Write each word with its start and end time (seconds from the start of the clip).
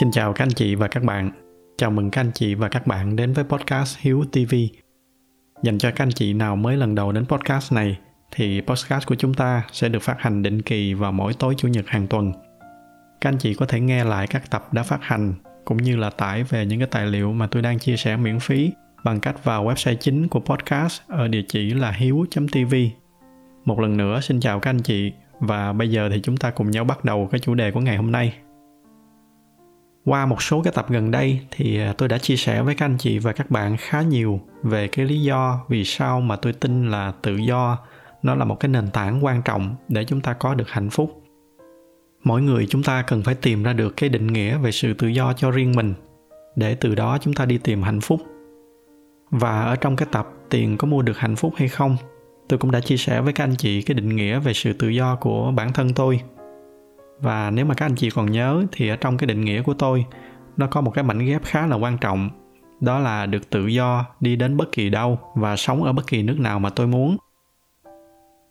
Xin 0.00 0.10
chào 0.10 0.32
các 0.32 0.44
anh 0.44 0.50
chị 0.50 0.74
và 0.74 0.88
các 0.88 1.02
bạn. 1.02 1.30
Chào 1.78 1.90
mừng 1.90 2.10
các 2.10 2.20
anh 2.20 2.30
chị 2.34 2.54
và 2.54 2.68
các 2.68 2.86
bạn 2.86 3.16
đến 3.16 3.32
với 3.32 3.44
podcast 3.44 3.98
Hiếu 3.98 4.24
TV. 4.32 4.54
Dành 5.62 5.78
cho 5.78 5.90
các 5.90 6.04
anh 6.04 6.10
chị 6.10 6.32
nào 6.32 6.56
mới 6.56 6.76
lần 6.76 6.94
đầu 6.94 7.12
đến 7.12 7.26
podcast 7.26 7.72
này, 7.72 7.98
thì 8.30 8.60
podcast 8.60 9.06
của 9.06 9.14
chúng 9.14 9.34
ta 9.34 9.62
sẽ 9.72 9.88
được 9.88 10.02
phát 10.02 10.16
hành 10.18 10.42
định 10.42 10.62
kỳ 10.62 10.94
vào 10.94 11.12
mỗi 11.12 11.34
tối 11.34 11.54
chủ 11.56 11.68
nhật 11.68 11.84
hàng 11.88 12.06
tuần. 12.06 12.32
Các 13.20 13.30
anh 13.30 13.38
chị 13.38 13.54
có 13.54 13.66
thể 13.66 13.80
nghe 13.80 14.04
lại 14.04 14.26
các 14.26 14.50
tập 14.50 14.72
đã 14.72 14.82
phát 14.82 14.98
hành, 15.02 15.34
cũng 15.64 15.76
như 15.76 15.96
là 15.96 16.10
tải 16.10 16.42
về 16.42 16.66
những 16.66 16.78
cái 16.78 16.88
tài 16.90 17.06
liệu 17.06 17.32
mà 17.32 17.46
tôi 17.46 17.62
đang 17.62 17.78
chia 17.78 17.96
sẻ 17.96 18.16
miễn 18.16 18.40
phí 18.40 18.72
bằng 19.04 19.20
cách 19.20 19.44
vào 19.44 19.64
website 19.64 19.96
chính 20.00 20.28
của 20.28 20.40
podcast 20.40 21.00
ở 21.08 21.28
địa 21.28 21.42
chỉ 21.48 21.70
là 21.70 21.90
hiếu.tv. 21.90 22.74
Một 23.64 23.80
lần 23.80 23.96
nữa, 23.96 24.20
xin 24.20 24.40
chào 24.40 24.60
các 24.60 24.70
anh 24.70 24.80
chị, 24.80 25.12
và 25.40 25.72
bây 25.72 25.90
giờ 25.90 26.08
thì 26.12 26.20
chúng 26.22 26.36
ta 26.36 26.50
cùng 26.50 26.70
nhau 26.70 26.84
bắt 26.84 27.04
đầu 27.04 27.28
cái 27.32 27.38
chủ 27.38 27.54
đề 27.54 27.70
của 27.70 27.80
ngày 27.80 27.96
hôm 27.96 28.12
nay 28.12 28.34
qua 30.04 30.26
một 30.26 30.42
số 30.42 30.62
cái 30.62 30.72
tập 30.76 30.86
gần 30.88 31.10
đây 31.10 31.40
thì 31.50 31.80
à, 31.80 31.94
tôi 31.98 32.08
đã 32.08 32.18
chia 32.18 32.36
sẻ 32.36 32.62
với 32.62 32.74
các 32.74 32.84
anh 32.84 32.98
chị 32.98 33.18
và 33.18 33.32
các 33.32 33.50
bạn 33.50 33.76
khá 33.76 34.02
nhiều 34.02 34.40
về 34.62 34.88
cái 34.88 35.04
lý 35.04 35.22
do 35.22 35.60
vì 35.68 35.84
sao 35.84 36.20
mà 36.20 36.36
tôi 36.36 36.52
tin 36.52 36.90
là 36.90 37.12
tự 37.22 37.36
do 37.36 37.78
nó 38.22 38.34
là 38.34 38.44
một 38.44 38.60
cái 38.60 38.68
nền 38.68 38.90
tảng 38.90 39.24
quan 39.24 39.42
trọng 39.42 39.74
để 39.88 40.04
chúng 40.04 40.20
ta 40.20 40.32
có 40.32 40.54
được 40.54 40.68
hạnh 40.68 40.90
phúc. 40.90 41.22
Mỗi 42.24 42.42
người 42.42 42.66
chúng 42.70 42.82
ta 42.82 43.02
cần 43.02 43.22
phải 43.22 43.34
tìm 43.34 43.62
ra 43.62 43.72
được 43.72 43.96
cái 43.96 44.10
định 44.10 44.26
nghĩa 44.26 44.58
về 44.58 44.72
sự 44.72 44.94
tự 44.94 45.08
do 45.08 45.32
cho 45.32 45.50
riêng 45.50 45.72
mình 45.76 45.94
để 46.56 46.74
từ 46.74 46.94
đó 46.94 47.18
chúng 47.20 47.34
ta 47.34 47.44
đi 47.44 47.58
tìm 47.58 47.82
hạnh 47.82 48.00
phúc. 48.00 48.20
Và 49.30 49.62
ở 49.62 49.76
trong 49.76 49.96
cái 49.96 50.08
tập 50.12 50.28
tiền 50.50 50.76
có 50.76 50.88
mua 50.88 51.02
được 51.02 51.18
hạnh 51.18 51.36
phúc 51.36 51.54
hay 51.56 51.68
không, 51.68 51.96
tôi 52.48 52.58
cũng 52.58 52.70
đã 52.70 52.80
chia 52.80 52.96
sẻ 52.96 53.20
với 53.20 53.32
các 53.32 53.44
anh 53.44 53.54
chị 53.58 53.82
cái 53.82 53.94
định 53.94 54.16
nghĩa 54.16 54.38
về 54.38 54.52
sự 54.52 54.72
tự 54.72 54.88
do 54.88 55.16
của 55.16 55.52
bản 55.56 55.72
thân 55.72 55.94
tôi 55.94 56.20
và 57.20 57.50
nếu 57.50 57.64
mà 57.64 57.74
các 57.74 57.86
anh 57.86 57.94
chị 57.94 58.10
còn 58.10 58.32
nhớ 58.32 58.64
thì 58.72 58.88
ở 58.88 58.96
trong 58.96 59.16
cái 59.16 59.26
định 59.26 59.40
nghĩa 59.40 59.62
của 59.62 59.74
tôi, 59.74 60.04
nó 60.56 60.66
có 60.66 60.80
một 60.80 60.90
cái 60.90 61.04
mảnh 61.04 61.18
ghép 61.18 61.44
khá 61.44 61.66
là 61.66 61.76
quan 61.76 61.98
trọng. 61.98 62.30
Đó 62.80 62.98
là 62.98 63.26
được 63.26 63.50
tự 63.50 63.66
do 63.66 64.04
đi 64.20 64.36
đến 64.36 64.56
bất 64.56 64.72
kỳ 64.72 64.90
đâu 64.90 65.18
và 65.34 65.56
sống 65.56 65.82
ở 65.82 65.92
bất 65.92 66.06
kỳ 66.06 66.22
nước 66.22 66.40
nào 66.40 66.58
mà 66.58 66.70
tôi 66.70 66.86
muốn. 66.86 67.16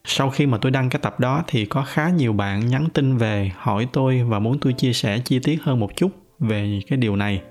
Sau 0.05 0.29
khi 0.29 0.45
mà 0.45 0.57
tôi 0.57 0.71
đăng 0.71 0.89
cái 0.89 0.99
tập 1.01 1.19
đó 1.19 1.43
thì 1.47 1.65
có 1.65 1.83
khá 1.87 2.09
nhiều 2.09 2.33
bạn 2.33 2.67
nhắn 2.67 2.87
tin 2.93 3.17
về, 3.17 3.51
hỏi 3.57 3.87
tôi 3.93 4.23
và 4.23 4.39
muốn 4.39 4.59
tôi 4.59 4.73
chia 4.73 4.93
sẻ 4.93 5.19
chi 5.25 5.39
tiết 5.43 5.63
hơn 5.63 5.79
một 5.79 5.95
chút 5.95 6.11
về 6.39 6.79
cái 6.87 6.97
điều 6.97 7.15
này. 7.15 7.41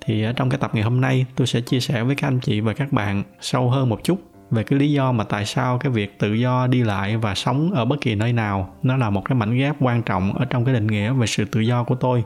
Thì 0.00 0.22
ở 0.22 0.32
trong 0.32 0.50
cái 0.50 0.58
tập 0.58 0.70
ngày 0.74 0.82
hôm 0.82 1.00
nay, 1.00 1.26
tôi 1.36 1.46
sẽ 1.46 1.60
chia 1.60 1.80
sẻ 1.80 2.04
với 2.04 2.14
các 2.14 2.28
anh 2.28 2.40
chị 2.40 2.60
và 2.60 2.72
các 2.72 2.92
bạn 2.92 3.22
sâu 3.40 3.70
hơn 3.70 3.88
một 3.88 4.00
chút 4.04 4.35
về 4.50 4.64
cái 4.64 4.78
lý 4.78 4.92
do 4.92 5.12
mà 5.12 5.24
tại 5.24 5.46
sao 5.46 5.78
cái 5.78 5.92
việc 5.92 6.18
tự 6.18 6.32
do 6.32 6.66
đi 6.66 6.82
lại 6.82 7.16
và 7.16 7.34
sống 7.34 7.70
ở 7.74 7.84
bất 7.84 8.00
kỳ 8.00 8.14
nơi 8.14 8.32
nào, 8.32 8.74
nó 8.82 8.96
là 8.96 9.10
một 9.10 9.22
cái 9.24 9.38
mảnh 9.38 9.58
ghép 9.58 9.76
quan 9.80 10.02
trọng 10.02 10.32
ở 10.32 10.44
trong 10.44 10.64
cái 10.64 10.74
định 10.74 10.86
nghĩa 10.86 11.12
về 11.12 11.26
sự 11.26 11.44
tự 11.44 11.60
do 11.60 11.84
của 11.84 11.94
tôi. 11.94 12.24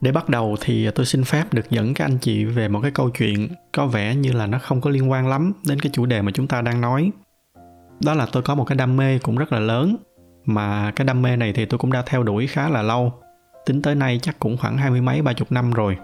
Để 0.00 0.12
bắt 0.12 0.28
đầu 0.28 0.56
thì 0.60 0.90
tôi 0.90 1.06
xin 1.06 1.24
phép 1.24 1.44
được 1.52 1.70
dẫn 1.70 1.94
các 1.94 2.04
anh 2.04 2.18
chị 2.18 2.44
về 2.44 2.68
một 2.68 2.80
cái 2.82 2.90
câu 2.90 3.10
chuyện 3.10 3.48
có 3.72 3.86
vẻ 3.86 4.14
như 4.14 4.32
là 4.32 4.46
nó 4.46 4.58
không 4.58 4.80
có 4.80 4.90
liên 4.90 5.10
quan 5.10 5.28
lắm 5.28 5.52
đến 5.68 5.80
cái 5.80 5.90
chủ 5.94 6.06
đề 6.06 6.22
mà 6.22 6.32
chúng 6.32 6.46
ta 6.46 6.62
đang 6.62 6.80
nói. 6.80 7.10
Đó 8.04 8.14
là 8.14 8.26
tôi 8.32 8.42
có 8.42 8.54
một 8.54 8.64
cái 8.64 8.76
đam 8.76 8.96
mê 8.96 9.18
cũng 9.18 9.36
rất 9.36 9.52
là 9.52 9.58
lớn, 9.58 9.96
mà 10.44 10.90
cái 10.96 11.04
đam 11.04 11.22
mê 11.22 11.36
này 11.36 11.52
thì 11.52 11.64
tôi 11.64 11.78
cũng 11.78 11.92
đã 11.92 12.02
theo 12.06 12.22
đuổi 12.22 12.46
khá 12.46 12.68
là 12.68 12.82
lâu. 12.82 13.12
Tính 13.66 13.82
tới 13.82 13.94
nay 13.94 14.18
chắc 14.22 14.38
cũng 14.38 14.56
khoảng 14.56 14.78
hai 14.78 14.90
mươi 14.90 15.00
mấy, 15.00 15.22
ba 15.22 15.32
chục 15.32 15.52
năm 15.52 15.70
rồi. 15.70 15.96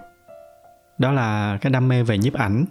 Đó 0.97 1.11
là 1.11 1.57
cái 1.61 1.71
đam 1.71 1.87
mê 1.87 2.03
về 2.03 2.17
nhiếp 2.17 2.33
ảnh 2.33 2.65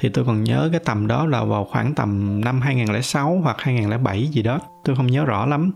thì 0.00 0.08
tôi 0.08 0.24
còn 0.24 0.44
nhớ 0.44 0.68
cái 0.72 0.80
tầm 0.84 1.06
đó 1.06 1.26
là 1.26 1.44
vào 1.44 1.64
khoảng 1.64 1.94
tầm 1.94 2.40
năm 2.40 2.60
2006 2.60 3.40
hoặc 3.42 3.56
2007 3.60 4.26
gì 4.26 4.42
đó, 4.42 4.60
tôi 4.84 4.96
không 4.96 5.06
nhớ 5.06 5.24
rõ 5.24 5.46
lắm. 5.46 5.70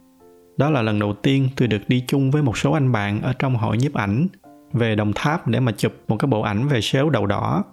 Đó 0.56 0.70
là 0.70 0.82
lần 0.82 0.98
đầu 0.98 1.12
tiên 1.12 1.48
tôi 1.56 1.68
được 1.68 1.88
đi 1.88 2.04
chung 2.08 2.30
với 2.30 2.42
một 2.42 2.58
số 2.58 2.72
anh 2.72 2.92
bạn 2.92 3.22
ở 3.22 3.32
trong 3.38 3.56
hội 3.56 3.76
nhiếp 3.76 3.94
ảnh 3.94 4.26
về 4.72 4.94
Đồng 4.94 5.12
Tháp 5.14 5.46
để 5.46 5.60
mà 5.60 5.72
chụp 5.72 5.92
một 6.08 6.16
cái 6.16 6.26
bộ 6.26 6.40
ảnh 6.40 6.68
về 6.68 6.80
sếu 6.80 7.10
đầu 7.10 7.26
đỏ. 7.26 7.64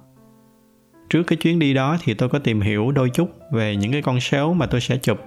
Trước 1.09 1.23
cái 1.23 1.37
chuyến 1.37 1.59
đi 1.59 1.73
đó 1.73 1.97
thì 2.03 2.13
tôi 2.13 2.29
có 2.29 2.39
tìm 2.39 2.61
hiểu 2.61 2.91
đôi 2.91 3.09
chút 3.09 3.29
về 3.51 3.75
những 3.75 3.91
cái 3.91 4.01
con 4.01 4.19
sếu 4.19 4.53
mà 4.53 4.65
tôi 4.65 4.81
sẽ 4.81 4.97
chụp. 4.97 5.19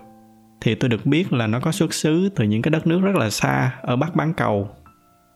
Thì 0.61 0.75
tôi 0.75 0.91
được 0.91 1.07
biết 1.07 1.33
là 1.33 1.47
nó 1.47 1.61
có 1.61 1.73
xuất 1.73 1.95
xứ 1.95 2.29
từ 2.35 2.45
những 2.45 2.63
cái 2.63 2.71
đất 2.71 2.87
nước 2.87 3.01
rất 3.01 3.17
là 3.17 3.31
xa 3.31 3.71
ở 3.83 3.97
Bắc 3.97 4.17
Bán 4.17 4.35
Cầu. 4.35 4.69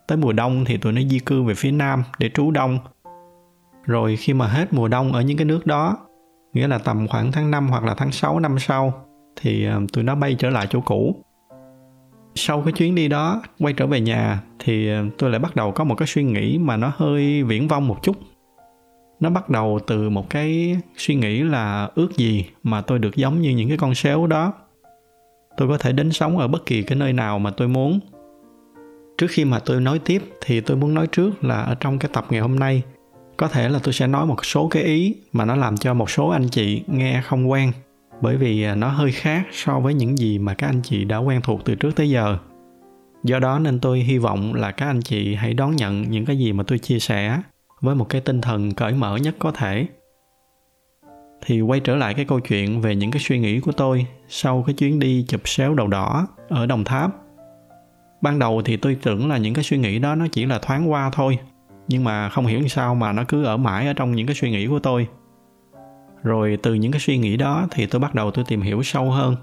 Tới 0.06 0.18
mùa 0.18 0.32
đông 0.32 0.64
thì 0.64 0.76
tụi 0.76 0.92
nó 0.92 1.02
di 1.10 1.18
cư 1.18 1.42
về 1.42 1.54
phía 1.54 1.70
Nam 1.70 2.02
để 2.18 2.30
trú 2.34 2.50
đông 2.50 2.78
rồi 3.88 4.16
khi 4.16 4.34
mà 4.34 4.46
hết 4.46 4.72
mùa 4.72 4.88
đông 4.88 5.12
ở 5.12 5.20
những 5.20 5.36
cái 5.36 5.44
nước 5.44 5.66
đó, 5.66 5.96
nghĩa 6.52 6.68
là 6.68 6.78
tầm 6.78 7.08
khoảng 7.08 7.32
tháng 7.32 7.50
5 7.50 7.68
hoặc 7.68 7.84
là 7.84 7.94
tháng 7.94 8.12
6 8.12 8.40
năm 8.40 8.58
sau, 8.58 9.04
thì 9.36 9.64
ờ, 9.64 9.80
tụi 9.92 10.04
nó 10.04 10.14
bay 10.14 10.36
trở 10.38 10.50
lại 10.50 10.66
chỗ 10.70 10.80
cũ. 10.80 11.16
Sau 12.34 12.62
cái 12.62 12.72
chuyến 12.72 12.94
đi 12.94 13.08
đó, 13.08 13.42
quay 13.58 13.74
trở 13.74 13.86
về 13.86 14.00
nhà, 14.00 14.42
thì 14.58 14.88
ờ, 14.88 15.04
tôi 15.18 15.30
lại 15.30 15.38
bắt 15.38 15.56
đầu 15.56 15.72
có 15.72 15.84
một 15.84 15.94
cái 15.94 16.06
suy 16.06 16.22
nghĩ 16.22 16.58
mà 16.58 16.76
nó 16.76 16.92
hơi 16.96 17.42
viễn 17.42 17.68
vông 17.68 17.88
một 17.88 18.02
chút. 18.02 18.16
Nó 19.20 19.30
bắt 19.30 19.48
đầu 19.48 19.78
từ 19.86 20.10
một 20.10 20.30
cái 20.30 20.76
suy 20.96 21.14
nghĩ 21.14 21.42
là 21.42 21.90
ước 21.94 22.16
gì 22.16 22.46
mà 22.62 22.80
tôi 22.80 22.98
được 22.98 23.16
giống 23.16 23.40
như 23.40 23.50
những 23.50 23.68
cái 23.68 23.78
con 23.78 23.94
sếu 23.94 24.26
đó. 24.26 24.52
Tôi 25.56 25.68
có 25.68 25.78
thể 25.78 25.92
đến 25.92 26.12
sống 26.12 26.38
ở 26.38 26.48
bất 26.48 26.66
kỳ 26.66 26.82
cái 26.82 26.98
nơi 26.98 27.12
nào 27.12 27.38
mà 27.38 27.50
tôi 27.50 27.68
muốn. 27.68 28.00
Trước 29.18 29.26
khi 29.30 29.44
mà 29.44 29.58
tôi 29.58 29.80
nói 29.80 29.98
tiếp 29.98 30.22
thì 30.40 30.60
tôi 30.60 30.76
muốn 30.76 30.94
nói 30.94 31.06
trước 31.06 31.44
là 31.44 31.62
ở 31.62 31.74
trong 31.74 31.98
cái 31.98 32.10
tập 32.14 32.26
ngày 32.30 32.40
hôm 32.40 32.58
nay 32.58 32.82
có 33.38 33.48
thể 33.48 33.68
là 33.68 33.78
tôi 33.82 33.94
sẽ 33.94 34.06
nói 34.06 34.26
một 34.26 34.44
số 34.44 34.68
cái 34.68 34.82
ý 34.82 35.16
mà 35.32 35.44
nó 35.44 35.56
làm 35.56 35.76
cho 35.76 35.94
một 35.94 36.10
số 36.10 36.28
anh 36.28 36.48
chị 36.48 36.82
nghe 36.86 37.22
không 37.24 37.50
quen, 37.50 37.72
bởi 38.20 38.36
vì 38.36 38.62
à, 38.62 38.74
nó 38.74 38.88
hơi 38.88 39.12
khác 39.12 39.46
so 39.52 39.80
với 39.80 39.94
những 39.94 40.18
gì 40.18 40.38
mà 40.38 40.54
các 40.54 40.66
anh 40.66 40.80
chị 40.82 41.04
đã 41.04 41.16
quen 41.18 41.40
thuộc 41.42 41.64
từ 41.64 41.74
trước 41.74 41.96
tới 41.96 42.10
giờ. 42.10 42.38
Do 43.24 43.38
đó 43.38 43.58
nên 43.58 43.80
tôi 43.80 43.98
hy 44.00 44.18
vọng 44.18 44.54
là 44.54 44.70
các 44.70 44.86
anh 44.86 45.00
chị 45.00 45.34
hãy 45.34 45.54
đón 45.54 45.76
nhận 45.76 46.10
những 46.10 46.24
cái 46.24 46.38
gì 46.38 46.52
mà 46.52 46.64
tôi 46.66 46.78
chia 46.78 46.98
sẻ 46.98 47.40
với 47.80 47.94
một 47.94 48.08
cái 48.08 48.20
tinh 48.20 48.40
thần 48.40 48.74
cởi 48.74 48.92
mở 48.92 49.16
nhất 49.16 49.34
có 49.38 49.50
thể. 49.50 49.86
Thì 51.46 51.60
quay 51.60 51.80
trở 51.80 51.96
lại 51.96 52.14
cái 52.14 52.24
câu 52.24 52.40
chuyện 52.40 52.80
về 52.80 52.96
những 52.96 53.10
cái 53.10 53.22
suy 53.22 53.38
nghĩ 53.38 53.60
của 53.60 53.72
tôi 53.72 54.06
sau 54.28 54.64
cái 54.66 54.74
chuyến 54.74 54.98
đi 54.98 55.24
chụp 55.28 55.40
xéo 55.44 55.74
đầu 55.74 55.86
đỏ 55.86 56.26
ở 56.48 56.66
đồng 56.66 56.84
tháp. 56.84 57.10
Ban 58.22 58.38
đầu 58.38 58.62
thì 58.64 58.76
tôi 58.76 58.96
tưởng 59.02 59.28
là 59.28 59.38
những 59.38 59.54
cái 59.54 59.64
suy 59.64 59.78
nghĩ 59.78 59.98
đó 59.98 60.14
nó 60.14 60.26
chỉ 60.32 60.46
là 60.46 60.58
thoáng 60.58 60.90
qua 60.90 61.10
thôi 61.12 61.38
nhưng 61.88 62.04
mà 62.04 62.28
không 62.28 62.46
hiểu 62.46 62.68
sao 62.68 62.94
mà 62.94 63.12
nó 63.12 63.24
cứ 63.28 63.44
ở 63.44 63.56
mãi 63.56 63.86
ở 63.86 63.92
trong 63.92 64.12
những 64.12 64.26
cái 64.26 64.36
suy 64.36 64.50
nghĩ 64.50 64.66
của 64.66 64.78
tôi. 64.78 65.08
Rồi 66.22 66.58
từ 66.62 66.74
những 66.74 66.92
cái 66.92 67.00
suy 67.00 67.18
nghĩ 67.18 67.36
đó 67.36 67.66
thì 67.70 67.86
tôi 67.86 68.00
bắt 68.00 68.14
đầu 68.14 68.30
tôi 68.30 68.44
tìm 68.48 68.60
hiểu 68.60 68.82
sâu 68.82 69.10
hơn. 69.10 69.36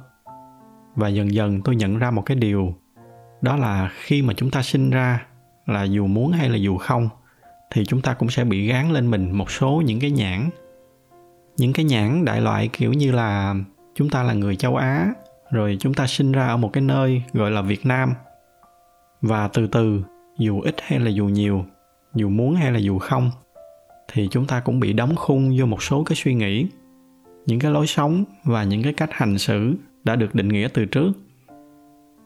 Và 0.96 1.08
dần 1.08 1.34
dần 1.34 1.62
tôi 1.62 1.76
nhận 1.76 2.00
ra 2.00 2.12
một 2.12 2.22
cái 2.22 2.38
điều. 2.38 2.76
Đó 3.42 3.56
là 3.56 3.92
khi 3.96 4.22
mà 4.22 4.34
chúng 4.34 4.52
ta 4.52 4.62
sinh 4.62 4.90
ra, 4.90 5.26
là 5.66 5.84
dù 5.84 6.08
muốn 6.08 6.32
hay 6.32 6.50
là 6.50 6.56
dù 6.56 6.78
không, 6.78 7.10
thì 7.72 7.86
chúng 7.86 8.02
ta 8.02 8.14
cũng 8.14 8.30
sẽ 8.30 8.44
bị 8.44 8.68
gán 8.68 8.92
lên 8.92 9.12
mình 9.12 9.32
một 9.32 9.52
số 9.52 9.82
những 9.86 10.00
cái 10.00 10.12
nhãn. 10.12 10.50
Những 11.58 11.74
cái 11.74 11.86
nhãn 11.86 12.26
đại 12.26 12.42
loại 12.42 12.70
kiểu 12.74 12.94
như 12.94 13.12
là 13.12 13.56
chúng 13.96 14.10
ta 14.10 14.24
là 14.24 14.34
người 14.34 14.56
châu 14.56 14.76
á, 14.76 15.14
rồi 15.52 15.78
chúng 15.80 15.94
ta 15.94 16.08
sinh 16.08 16.32
ra 16.32 16.48
ở 16.48 16.58
một 16.58 16.70
cái 16.74 16.82
nơi 16.82 17.24
gọi 17.34 17.52
là 17.52 17.62
việt 17.62 17.86
nam. 17.86 18.14
Và 19.22 19.48
từ 19.48 19.68
từ, 19.68 20.04
dù 20.38 20.62
ít 20.62 20.76
hay 20.82 21.00
là 21.00 21.10
dù 21.10 21.26
nhiều 21.26 21.66
dù 22.16 22.30
muốn 22.30 22.56
hay 22.56 22.72
là 22.72 22.80
dù 22.80 23.00
không, 23.00 23.32
thì 24.14 24.28
chúng 24.32 24.48
ta 24.48 24.60
cũng 24.60 24.80
bị 24.80 24.94
đóng 24.94 25.16
khung 25.16 25.56
vô 25.60 25.66
một 25.66 25.84
số 25.84 26.04
cái 26.04 26.16
suy 26.16 26.34
nghĩ, 26.34 26.68
những 27.46 27.60
cái 27.60 27.72
lối 27.72 27.88
sống 27.88 28.24
và 28.44 28.64
những 28.64 28.84
cái 28.84 28.94
cách 28.94 29.10
hành 29.12 29.38
xử 29.38 29.76
đã 30.04 30.16
được 30.16 30.36
định 30.36 30.48
nghĩa 30.48 30.68
từ 30.74 30.86
trước. 30.86 31.12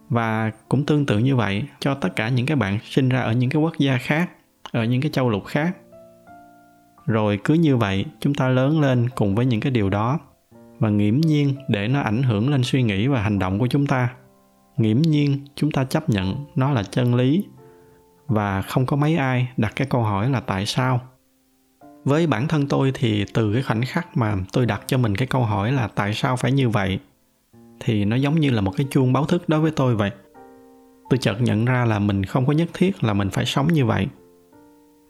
Và 0.10 0.52
cũng 0.70 0.86
tương 0.86 1.06
tự 1.06 1.18
như 1.18 1.36
vậy, 1.36 1.64
cho 1.80 1.94
tất 1.94 2.16
cả 2.16 2.30
những 2.30 2.46
cái 2.46 2.58
bạn 2.58 2.80
sinh 2.84 3.10
ra 3.10 3.22
ở 3.22 3.32
những 3.32 3.50
cái 3.50 3.62
quốc 3.62 3.74
gia 3.78 3.98
khác, 3.98 4.30
ở 4.72 4.84
những 4.84 5.02
cái 5.02 5.12
châu 5.12 5.30
lục 5.30 5.46
khác. 5.46 5.78
Rồi 7.06 7.40
cứ 7.44 7.54
như 7.54 7.78
vậy, 7.78 8.06
chúng 8.20 8.34
ta 8.34 8.50
lớn 8.50 8.80
lên 8.80 9.10
cùng 9.16 9.36
với 9.36 9.46
những 9.46 9.60
cái 9.60 9.72
điều 9.72 9.90
đó, 9.90 10.20
và 10.80 10.90
nghiễm 10.90 11.22
nhiên 11.22 11.56
để 11.68 11.88
nó 11.88 12.02
ảnh 12.02 12.24
hưởng 12.24 12.50
lên 12.50 12.64
suy 12.64 12.84
nghĩ 12.84 13.08
và 13.08 13.22
hành 13.22 13.40
động 13.40 13.60
của 13.60 13.68
chúng 13.68 13.88
ta. 13.88 14.10
Nghiễm 14.78 15.02
nhiên 15.02 15.40
chúng 15.56 15.72
ta 15.72 15.84
chấp 15.84 16.10
nhận 16.10 16.46
nó 16.56 16.72
là 16.72 16.84
chân 16.84 17.16
lý 17.16 17.46
và 18.30 18.62
không 18.62 18.86
có 18.86 18.98
mấy 18.98 19.16
ai 19.16 19.50
đặt 19.58 19.74
cái 19.76 19.88
câu 19.90 20.04
hỏi 20.04 20.30
là 20.30 20.40
tại 20.40 20.66
sao. 20.66 21.02
Với 22.06 22.28
bản 22.28 22.48
thân 22.48 22.68
tôi 22.68 22.92
thì 22.94 23.26
từ 23.34 23.54
cái 23.54 23.64
khoảnh 23.64 23.86
khắc 23.86 24.18
mà 24.18 24.36
tôi 24.54 24.66
đặt 24.66 24.82
cho 24.88 24.98
mình 24.98 25.16
cái 25.16 25.28
câu 25.28 25.44
hỏi 25.44 25.72
là 25.72 25.88
tại 25.88 26.14
sao 26.14 26.36
phải 26.36 26.52
như 26.52 26.70
vậy, 26.70 27.00
thì 27.80 28.06
nó 28.06 28.16
giống 28.16 28.40
như 28.40 28.50
là 28.50 28.62
một 28.62 28.72
cái 28.78 28.88
chuông 28.90 29.14
báo 29.14 29.26
thức 29.26 29.50
đối 29.50 29.60
với 29.60 29.72
tôi 29.72 29.96
vậy. 29.96 30.12
Tôi 31.10 31.18
chợt 31.18 31.42
nhận 31.42 31.66
ra 31.66 31.86
là 31.86 32.00
mình 32.00 32.24
không 32.24 32.46
có 32.46 32.54
nhất 32.54 32.70
thiết 32.74 33.04
là 33.04 33.14
mình 33.14 33.30
phải 33.30 33.46
sống 33.46 33.68
như 33.74 33.86
vậy. 33.86 34.08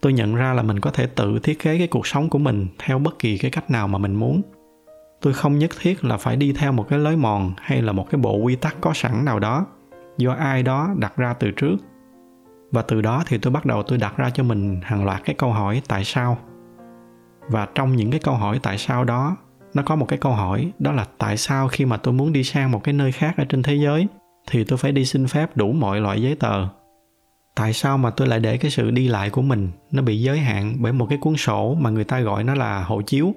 Tôi 0.01 0.13
nhận 0.13 0.35
ra 0.35 0.53
là 0.53 0.63
mình 0.63 0.79
có 0.79 0.91
thể 0.91 1.07
tự 1.07 1.39
thiết 1.39 1.59
kế 1.59 1.77
cái 1.77 1.87
cuộc 1.87 2.07
sống 2.07 2.29
của 2.29 2.39
mình 2.39 2.67
theo 2.77 2.99
bất 2.99 3.19
kỳ 3.19 3.37
cái 3.37 3.51
cách 3.51 3.71
nào 3.71 3.87
mà 3.87 3.97
mình 3.97 4.15
muốn. 4.15 4.41
Tôi 5.21 5.33
không 5.33 5.57
nhất 5.57 5.71
thiết 5.79 6.03
là 6.05 6.17
phải 6.17 6.35
đi 6.35 6.53
theo 6.53 6.71
một 6.71 6.85
cái 6.89 6.99
lối 6.99 7.15
mòn 7.15 7.53
hay 7.57 7.81
là 7.81 7.91
một 7.91 8.09
cái 8.09 8.21
bộ 8.21 8.35
quy 8.35 8.55
tắc 8.55 8.75
có 8.81 8.91
sẵn 8.95 9.25
nào 9.25 9.39
đó 9.39 9.65
do 10.17 10.31
ai 10.33 10.63
đó 10.63 10.89
đặt 10.97 11.17
ra 11.17 11.33
từ 11.33 11.51
trước 11.51 11.75
và 12.71 12.81
từ 12.81 13.01
đó 13.01 13.23
thì 13.27 13.37
tôi 13.37 13.53
bắt 13.53 13.65
đầu 13.65 13.83
tôi 13.83 13.97
đặt 13.97 14.17
ra 14.17 14.29
cho 14.29 14.43
mình 14.43 14.79
hàng 14.83 15.05
loạt 15.05 15.21
cái 15.25 15.35
câu 15.35 15.51
hỏi 15.51 15.81
tại 15.87 16.03
sao. 16.03 16.37
Và 17.49 17.67
trong 17.75 17.95
những 17.95 18.11
cái 18.11 18.19
câu 18.19 18.33
hỏi 18.33 18.59
tại 18.63 18.77
sao 18.77 19.03
đó, 19.03 19.37
nó 19.73 19.83
có 19.83 19.95
một 19.95 20.05
cái 20.05 20.19
câu 20.19 20.31
hỏi, 20.31 20.71
đó 20.79 20.91
là 20.91 21.05
tại 21.17 21.37
sao 21.37 21.67
khi 21.67 21.85
mà 21.85 21.97
tôi 21.97 22.13
muốn 22.13 22.33
đi 22.33 22.43
sang 22.43 22.71
một 22.71 22.83
cái 22.83 22.93
nơi 22.93 23.11
khác 23.11 23.33
ở 23.37 23.45
trên 23.49 23.63
thế 23.63 23.75
giới, 23.75 24.07
thì 24.49 24.63
tôi 24.63 24.77
phải 24.77 24.91
đi 24.91 25.05
xin 25.05 25.27
phép 25.27 25.57
đủ 25.57 25.71
mọi 25.71 26.01
loại 26.01 26.21
giấy 26.21 26.35
tờ. 26.35 26.67
Tại 27.55 27.73
sao 27.73 27.97
mà 27.97 28.09
tôi 28.09 28.27
lại 28.27 28.39
để 28.39 28.57
cái 28.57 28.71
sự 28.71 28.91
đi 28.91 29.07
lại 29.07 29.29
của 29.29 29.41
mình 29.41 29.69
nó 29.91 30.01
bị 30.01 30.21
giới 30.21 30.39
hạn 30.39 30.75
bởi 30.79 30.93
một 30.93 31.05
cái 31.09 31.17
cuốn 31.21 31.37
sổ 31.37 31.75
mà 31.79 31.89
người 31.89 32.03
ta 32.03 32.19
gọi 32.19 32.43
nó 32.43 32.55
là 32.55 32.83
hộ 32.83 33.01
chiếu? 33.01 33.33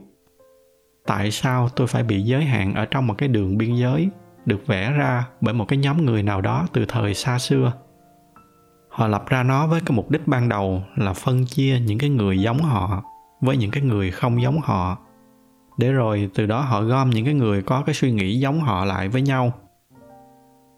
Tại 1.06 1.30
sao 1.30 1.68
tôi 1.68 1.86
phải 1.86 2.02
bị 2.02 2.22
giới 2.22 2.44
hạn 2.44 2.74
ở 2.74 2.84
trong 2.84 3.06
một 3.06 3.14
cái 3.18 3.28
đường 3.28 3.58
biên 3.58 3.74
giới 3.74 4.08
được 4.46 4.66
vẽ 4.66 4.92
ra 4.92 5.26
bởi 5.40 5.54
một 5.54 5.64
cái 5.68 5.78
nhóm 5.78 6.04
người 6.04 6.22
nào 6.22 6.40
đó 6.40 6.66
từ 6.72 6.84
thời 6.88 7.14
xa 7.14 7.38
xưa? 7.38 7.72
Họ 8.92 9.06
lập 9.06 9.24
ra 9.26 9.42
nó 9.42 9.66
với 9.66 9.80
cái 9.80 9.96
mục 9.96 10.10
đích 10.10 10.28
ban 10.28 10.48
đầu 10.48 10.82
là 10.96 11.12
phân 11.12 11.46
chia 11.46 11.80
những 11.80 11.98
cái 11.98 12.10
người 12.10 12.38
giống 12.40 12.58
họ 12.58 13.02
với 13.40 13.56
những 13.56 13.70
cái 13.70 13.82
người 13.82 14.10
không 14.10 14.42
giống 14.42 14.60
họ. 14.60 14.98
Để 15.78 15.92
rồi 15.92 16.30
từ 16.34 16.46
đó 16.46 16.60
họ 16.60 16.82
gom 16.82 17.10
những 17.10 17.24
cái 17.24 17.34
người 17.34 17.62
có 17.62 17.82
cái 17.86 17.94
suy 17.94 18.12
nghĩ 18.12 18.40
giống 18.40 18.60
họ 18.60 18.84
lại 18.84 19.08
với 19.08 19.22
nhau. 19.22 19.52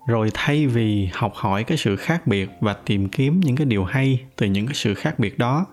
Rồi 0.07 0.31
thay 0.35 0.67
vì 0.67 1.09
học 1.15 1.33
hỏi 1.35 1.65
cái 1.65 1.79
sự 1.79 1.97
khác 1.97 2.27
biệt 2.27 2.51
và 2.61 2.77
tìm 2.85 3.09
kiếm 3.09 3.41
những 3.41 3.57
cái 3.57 3.67
điều 3.67 3.85
hay 3.85 4.21
từ 4.37 4.47
những 4.47 4.67
cái 4.67 4.75
sự 4.75 4.95
khác 4.95 5.19
biệt 5.19 5.39
đó, 5.39 5.67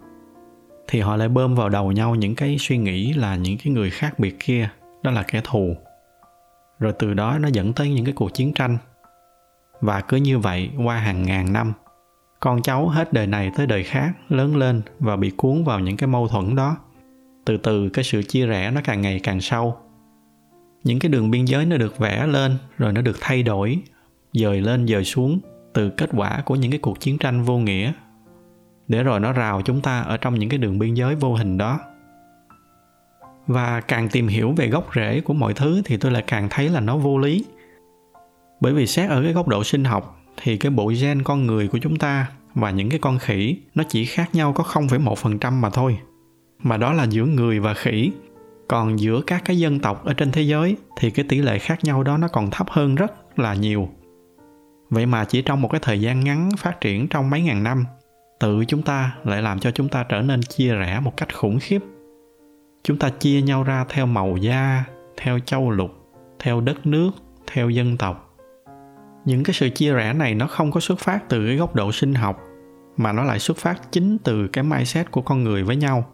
thì 0.87 0.99
họ 0.99 1.15
lại 1.15 1.29
bơm 1.29 1.55
vào 1.55 1.69
đầu 1.69 1.91
nhau 1.91 2.15
những 2.15 2.35
cái 2.35 2.57
suy 2.59 2.77
nghĩ 2.77 3.13
là 3.13 3.35
những 3.35 3.57
cái 3.63 3.73
người 3.73 3.89
khác 3.89 4.19
biệt 4.19 4.35
kia, 4.39 4.69
đó 5.03 5.11
là 5.11 5.23
kẻ 5.23 5.41
thù. 5.43 5.75
Rồi 6.79 6.93
từ 6.99 7.13
đó 7.13 7.37
nó 7.39 7.47
dẫn 7.47 7.73
tới 7.73 7.89
những 7.89 8.05
cái 8.05 8.13
cuộc 8.13 8.33
chiến 8.33 8.53
tranh. 8.53 8.77
Và 9.81 10.01
cứ 10.01 10.17
như 10.17 10.39
vậy 10.39 10.69
qua 10.85 10.97
hàng 10.97 11.23
ngàn 11.23 11.53
năm 11.53 11.73
con 12.41 12.61
cháu 12.61 12.87
hết 12.87 13.13
đời 13.13 13.27
này 13.27 13.51
tới 13.55 13.67
đời 13.67 13.83
khác, 13.83 14.11
lớn 14.29 14.55
lên 14.55 14.81
và 14.99 15.15
bị 15.15 15.29
cuốn 15.29 15.63
vào 15.63 15.79
những 15.79 15.97
cái 15.97 16.07
mâu 16.07 16.27
thuẫn 16.27 16.55
đó. 16.55 16.77
Từ 17.45 17.57
từ 17.57 17.89
cái 17.89 18.03
sự 18.03 18.23
chia 18.23 18.45
rẽ 18.45 18.71
nó 18.71 18.81
càng 18.83 19.01
ngày 19.01 19.19
càng 19.23 19.41
sâu. 19.41 19.77
Những 20.83 20.99
cái 20.99 21.11
đường 21.11 21.31
biên 21.31 21.45
giới 21.45 21.65
nó 21.65 21.77
được 21.77 21.97
vẽ 21.97 22.27
lên, 22.27 22.57
rồi 22.77 22.93
nó 22.93 23.01
được 23.01 23.17
thay 23.21 23.43
đổi, 23.43 23.79
dời 24.33 24.61
lên 24.61 24.87
dời 24.87 25.03
xuống 25.03 25.39
từ 25.73 25.89
kết 25.89 26.09
quả 26.13 26.41
của 26.45 26.55
những 26.55 26.71
cái 26.71 26.79
cuộc 26.79 26.99
chiến 26.99 27.17
tranh 27.17 27.43
vô 27.43 27.57
nghĩa. 27.57 27.93
Để 28.87 29.03
rồi 29.03 29.19
nó 29.19 29.33
rào 29.33 29.61
chúng 29.61 29.81
ta 29.81 30.01
ở 30.01 30.17
trong 30.17 30.39
những 30.39 30.49
cái 30.49 30.57
đường 30.57 30.79
biên 30.79 30.93
giới 30.93 31.15
vô 31.15 31.33
hình 31.33 31.57
đó. 31.57 31.79
Và 33.47 33.81
càng 33.81 34.09
tìm 34.09 34.27
hiểu 34.27 34.51
về 34.51 34.67
gốc 34.67 34.89
rễ 34.95 35.21
của 35.21 35.33
mọi 35.33 35.53
thứ 35.53 35.81
thì 35.85 35.97
tôi 35.97 36.11
lại 36.11 36.23
càng 36.27 36.47
thấy 36.49 36.69
là 36.69 36.79
nó 36.79 36.97
vô 36.97 37.17
lý. 37.17 37.45
Bởi 38.59 38.73
vì 38.73 38.87
xét 38.87 39.09
ở 39.09 39.23
cái 39.23 39.33
góc 39.33 39.47
độ 39.47 39.63
sinh 39.63 39.83
học 39.83 40.20
thì 40.43 40.57
cái 40.57 40.69
bộ 40.69 40.91
gen 41.01 41.23
con 41.23 41.45
người 41.45 41.67
của 41.67 41.77
chúng 41.77 41.95
ta 41.95 42.27
và 42.55 42.71
những 42.71 42.89
cái 42.89 42.99
con 42.99 43.19
khỉ 43.19 43.57
nó 43.75 43.83
chỉ 43.89 44.05
khác 44.05 44.29
nhau 44.35 44.53
có 44.53 44.63
0,1% 44.63 45.51
mà 45.51 45.69
thôi. 45.69 45.97
Mà 46.63 46.77
đó 46.77 46.93
là 46.93 47.03
giữa 47.03 47.25
người 47.25 47.59
và 47.59 47.73
khỉ. 47.73 48.11
Còn 48.67 48.99
giữa 48.99 49.21
các 49.27 49.41
cái 49.45 49.59
dân 49.59 49.79
tộc 49.79 50.05
ở 50.05 50.13
trên 50.13 50.31
thế 50.31 50.41
giới 50.41 50.77
thì 50.97 51.11
cái 51.11 51.25
tỷ 51.29 51.37
lệ 51.37 51.59
khác 51.59 51.79
nhau 51.83 52.03
đó 52.03 52.17
nó 52.17 52.27
còn 52.27 52.51
thấp 52.51 52.67
hơn 52.69 52.95
rất 52.95 53.39
là 53.39 53.53
nhiều. 53.53 53.89
Vậy 54.89 55.05
mà 55.05 55.25
chỉ 55.25 55.41
trong 55.41 55.61
một 55.61 55.67
cái 55.67 55.81
thời 55.83 56.01
gian 56.01 56.23
ngắn 56.23 56.49
phát 56.57 56.81
triển 56.81 57.07
trong 57.07 57.29
mấy 57.29 57.41
ngàn 57.41 57.63
năm, 57.63 57.85
tự 58.39 58.65
chúng 58.67 58.81
ta 58.81 59.15
lại 59.23 59.41
làm 59.41 59.59
cho 59.59 59.71
chúng 59.71 59.89
ta 59.89 60.03
trở 60.09 60.21
nên 60.21 60.41
chia 60.41 60.73
rẽ 60.73 60.99
một 60.99 61.17
cách 61.17 61.35
khủng 61.35 61.59
khiếp. 61.59 61.79
Chúng 62.83 62.97
ta 62.97 63.09
chia 63.09 63.41
nhau 63.41 63.63
ra 63.63 63.85
theo 63.89 64.05
màu 64.05 64.37
da, 64.37 64.83
theo 65.17 65.39
châu 65.39 65.71
lục, 65.71 65.91
theo 66.39 66.61
đất 66.61 66.85
nước, 66.85 67.11
theo 67.47 67.69
dân 67.69 67.97
tộc 67.97 68.30
những 69.25 69.43
cái 69.43 69.53
sự 69.53 69.69
chia 69.69 69.93
rẽ 69.93 70.13
này 70.13 70.35
nó 70.35 70.47
không 70.47 70.71
có 70.71 70.79
xuất 70.79 70.99
phát 70.99 71.29
từ 71.29 71.45
cái 71.47 71.55
góc 71.55 71.75
độ 71.75 71.91
sinh 71.91 72.13
học, 72.13 72.39
mà 72.97 73.11
nó 73.11 73.23
lại 73.23 73.39
xuất 73.39 73.57
phát 73.57 73.91
chính 73.91 74.17
từ 74.17 74.47
cái 74.47 74.63
mindset 74.63 75.11
của 75.11 75.21
con 75.21 75.43
người 75.43 75.63
với 75.63 75.75
nhau. 75.75 76.05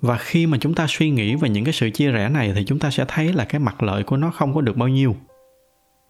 Và 0.00 0.16
khi 0.16 0.46
mà 0.46 0.58
chúng 0.60 0.74
ta 0.74 0.86
suy 0.88 1.10
nghĩ 1.10 1.34
về 1.34 1.48
những 1.48 1.64
cái 1.64 1.72
sự 1.72 1.90
chia 1.90 2.10
rẽ 2.10 2.28
này 2.28 2.52
thì 2.54 2.64
chúng 2.64 2.78
ta 2.78 2.90
sẽ 2.90 3.04
thấy 3.08 3.32
là 3.32 3.44
cái 3.44 3.58
mặt 3.58 3.82
lợi 3.82 4.02
của 4.02 4.16
nó 4.16 4.30
không 4.30 4.54
có 4.54 4.60
được 4.60 4.76
bao 4.76 4.88
nhiêu. 4.88 5.16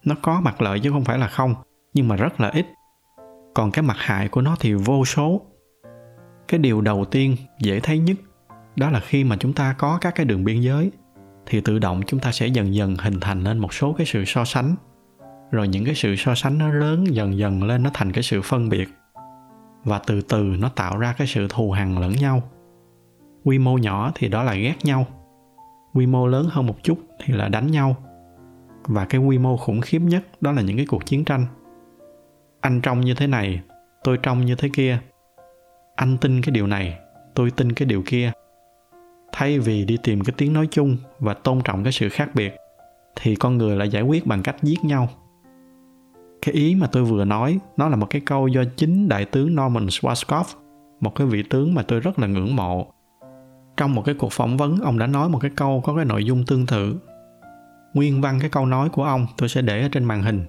Nó 0.03 0.15
có 0.21 0.41
mặt 0.41 0.61
lợi 0.61 0.79
chứ 0.79 0.91
không 0.91 1.05
phải 1.05 1.17
là 1.17 1.27
không, 1.27 1.55
nhưng 1.93 2.07
mà 2.07 2.15
rất 2.15 2.39
là 2.39 2.49
ít. 2.49 2.65
Còn 3.53 3.71
cái 3.71 3.83
mặt 3.83 3.97
hại 3.97 4.27
của 4.27 4.41
nó 4.41 4.55
thì 4.59 4.73
vô 4.73 5.05
số. 5.05 5.41
Cái 6.47 6.59
điều 6.59 6.81
đầu 6.81 7.05
tiên 7.05 7.35
dễ 7.61 7.79
thấy 7.79 7.99
nhất, 7.99 8.17
đó 8.75 8.89
là 8.89 8.99
khi 8.99 9.23
mà 9.23 9.37
chúng 9.39 9.53
ta 9.53 9.75
có 9.77 9.97
các 10.01 10.15
cái 10.15 10.25
đường 10.25 10.43
biên 10.43 10.61
giới, 10.61 10.91
thì 11.45 11.61
tự 11.61 11.79
động 11.79 12.01
chúng 12.07 12.19
ta 12.19 12.31
sẽ 12.31 12.47
dần 12.47 12.75
dần 12.75 12.95
hình 12.95 13.19
thành 13.19 13.43
lên 13.43 13.57
một 13.57 13.73
số 13.73 13.93
cái 13.93 14.07
sự 14.07 14.25
so 14.25 14.45
sánh 14.45 14.75
rồi 15.51 15.67
những 15.67 15.85
cái 15.85 15.95
sự 15.95 16.15
so 16.15 16.35
sánh 16.35 16.57
nó 16.57 16.69
lớn 16.69 17.15
dần 17.15 17.37
dần 17.37 17.63
lên, 17.63 17.83
nó 17.83 17.89
thành 17.93 18.11
cái 18.11 18.23
sự 18.23 18.41
phân 18.41 18.69
biệt. 18.69 18.89
Và 19.83 19.99
từ 20.07 20.21
từ 20.21 20.43
nó 20.59 20.69
tạo 20.69 20.97
ra 20.97 21.13
cái 21.17 21.27
sự 21.27 21.47
thù 21.49 21.71
hằn 21.71 21.95
lẫn 21.95 22.11
nhau. 22.11 22.41
Quy 23.43 23.59
mô 23.59 23.77
nhỏ 23.77 24.11
thì 24.15 24.27
đó 24.27 24.43
là 24.43 24.53
ghét 24.53 24.75
nhau. 24.83 25.05
Quy 25.93 26.05
mô 26.05 26.27
lớn 26.27 26.47
hơn 26.51 26.67
một 26.67 26.83
chút 26.83 26.97
thì 27.23 27.33
là 27.33 27.49
đánh 27.49 27.71
nhau. 27.71 27.95
Và 28.83 29.05
cái 29.05 29.21
quy 29.21 29.37
mô 29.37 29.57
khủng 29.57 29.81
khiếp 29.81 29.99
nhất 29.99 30.23
đó 30.41 30.51
là 30.51 30.61
những 30.61 30.77
cái 30.77 30.85
cuộc 30.85 31.05
chiến 31.05 31.25
tranh. 31.25 31.45
Anh 32.61 32.81
trông 32.81 33.01
như 33.01 33.13
thế 33.13 33.27
này, 33.27 33.61
tôi 34.03 34.17
trông 34.23 34.45
như 34.45 34.55
thế 34.55 34.69
kia. 34.73 34.99
Anh 35.95 36.17
tin 36.17 36.41
cái 36.41 36.51
điều 36.51 36.67
này, 36.67 36.99
tôi 37.35 37.51
tin 37.51 37.73
cái 37.73 37.85
điều 37.85 38.03
kia. 38.05 38.31
Thay 39.31 39.59
vì 39.59 39.85
đi 39.85 39.97
tìm 40.03 40.23
cái 40.23 40.33
tiếng 40.37 40.53
nói 40.53 40.67
chung 40.71 40.97
và 41.19 41.33
tôn 41.33 41.61
trọng 41.63 41.83
cái 41.83 41.93
sự 41.93 42.09
khác 42.09 42.29
biệt, 42.35 42.55
thì 43.15 43.35
con 43.35 43.57
người 43.57 43.75
lại 43.75 43.89
giải 43.89 44.03
quyết 44.03 44.25
bằng 44.25 44.43
cách 44.43 44.55
giết 44.63 44.83
nhau 44.83 45.09
cái 46.41 46.55
ý 46.55 46.75
mà 46.75 46.87
tôi 46.87 47.03
vừa 47.03 47.25
nói, 47.25 47.59
nó 47.77 47.89
là 47.89 47.95
một 47.95 48.07
cái 48.09 48.21
câu 48.25 48.47
do 48.47 48.63
chính 48.77 49.09
đại 49.09 49.25
tướng 49.25 49.55
Norman 49.55 49.85
Schwarzkopf, 49.85 50.43
một 50.99 51.15
cái 51.15 51.27
vị 51.27 51.43
tướng 51.49 51.73
mà 51.73 51.83
tôi 51.83 51.99
rất 51.99 52.19
là 52.19 52.27
ngưỡng 52.27 52.55
mộ. 52.55 52.93
Trong 53.77 53.95
một 53.95 54.01
cái 54.05 54.15
cuộc 54.15 54.31
phỏng 54.31 54.57
vấn, 54.57 54.79
ông 54.79 54.99
đã 54.99 55.07
nói 55.07 55.29
một 55.29 55.39
cái 55.39 55.51
câu 55.55 55.81
có 55.85 55.95
cái 55.95 56.05
nội 56.05 56.25
dung 56.25 56.45
tương 56.45 56.65
tự. 56.65 56.99
Nguyên 57.93 58.21
văn 58.21 58.39
cái 58.39 58.49
câu 58.49 58.65
nói 58.65 58.89
của 58.89 59.03
ông 59.03 59.27
tôi 59.37 59.49
sẽ 59.49 59.61
để 59.61 59.81
ở 59.81 59.89
trên 59.91 60.03
màn 60.03 60.23
hình. 60.23 60.45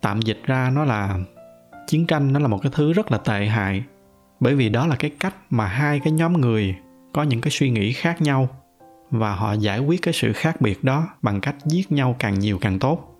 Tạm 0.00 0.22
dịch 0.22 0.40
ra 0.44 0.70
nó 0.74 0.84
là, 0.84 1.18
chiến 1.86 2.06
tranh 2.06 2.32
nó 2.32 2.40
là 2.40 2.48
một 2.48 2.58
cái 2.62 2.72
thứ 2.74 2.92
rất 2.92 3.12
là 3.12 3.18
tệ 3.18 3.46
hại, 3.46 3.84
bởi 4.40 4.54
vì 4.54 4.68
đó 4.68 4.86
là 4.86 4.96
cái 4.96 5.10
cách 5.20 5.34
mà 5.50 5.66
hai 5.66 6.00
cái 6.00 6.12
nhóm 6.12 6.32
người 6.32 6.76
có 7.12 7.22
những 7.22 7.40
cái 7.40 7.50
suy 7.50 7.70
nghĩ 7.70 7.92
khác 7.92 8.22
nhau 8.22 8.48
và 9.10 9.34
họ 9.34 9.52
giải 9.52 9.78
quyết 9.78 10.02
cái 10.02 10.14
sự 10.14 10.32
khác 10.32 10.60
biệt 10.60 10.84
đó 10.84 11.08
bằng 11.22 11.40
cách 11.40 11.56
giết 11.64 11.92
nhau 11.92 12.16
càng 12.18 12.38
nhiều 12.38 12.58
càng 12.60 12.78
tốt 12.78 13.11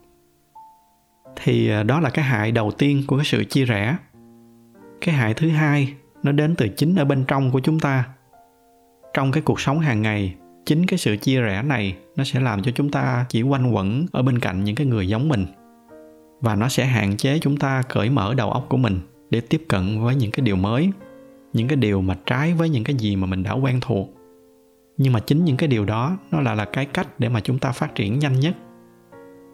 thì 1.36 1.70
à, 1.70 1.82
đó 1.82 2.00
là 2.00 2.10
cái 2.10 2.24
hại 2.24 2.52
đầu 2.52 2.70
tiên 2.70 3.02
của 3.06 3.16
cái 3.16 3.24
sự 3.24 3.44
chia 3.44 3.64
rẽ. 3.64 3.96
Cái 5.00 5.14
hại 5.14 5.34
thứ 5.34 5.48
hai, 5.48 5.94
nó 6.22 6.32
đến 6.32 6.54
từ 6.54 6.68
chính 6.68 6.96
ở 6.96 7.04
bên 7.04 7.24
trong 7.24 7.50
của 7.50 7.60
chúng 7.60 7.80
ta. 7.80 8.04
Trong 9.14 9.32
cái 9.32 9.42
cuộc 9.42 9.60
sống 9.60 9.78
hàng 9.78 10.02
ngày, 10.02 10.34
chính 10.66 10.86
cái 10.86 10.98
sự 10.98 11.16
chia 11.16 11.40
rẽ 11.40 11.62
này 11.62 11.96
nó 12.16 12.24
sẽ 12.24 12.40
làm 12.40 12.62
cho 12.62 12.72
chúng 12.74 12.90
ta 12.90 13.26
chỉ 13.28 13.42
quanh 13.42 13.74
quẩn 13.74 14.06
ở 14.12 14.22
bên 14.22 14.38
cạnh 14.38 14.64
những 14.64 14.74
cái 14.74 14.86
người 14.86 15.08
giống 15.08 15.28
mình. 15.28 15.46
Và 16.40 16.54
nó 16.54 16.68
sẽ 16.68 16.84
hạn 16.86 17.16
chế 17.16 17.38
chúng 17.38 17.56
ta 17.56 17.82
cởi 17.88 18.10
mở 18.10 18.34
đầu 18.34 18.50
óc 18.50 18.66
của 18.68 18.76
mình 18.76 19.00
để 19.30 19.40
tiếp 19.40 19.64
cận 19.68 20.00
với 20.00 20.14
những 20.14 20.30
cái 20.30 20.46
điều 20.46 20.56
mới, 20.56 20.90
những 21.52 21.68
cái 21.68 21.76
điều 21.76 22.00
mà 22.00 22.16
trái 22.26 22.52
với 22.52 22.68
những 22.68 22.84
cái 22.84 22.96
gì 22.96 23.16
mà 23.16 23.26
mình 23.26 23.42
đã 23.42 23.52
quen 23.52 23.78
thuộc. 23.80 24.08
Nhưng 24.96 25.12
mà 25.12 25.20
chính 25.20 25.44
những 25.44 25.56
cái 25.56 25.68
điều 25.68 25.84
đó, 25.84 26.18
nó 26.30 26.40
là 26.40 26.54
là 26.54 26.64
cái 26.64 26.86
cách 26.86 27.08
để 27.18 27.28
mà 27.28 27.40
chúng 27.40 27.58
ta 27.58 27.72
phát 27.72 27.94
triển 27.94 28.18
nhanh 28.18 28.40
nhất 28.40 28.56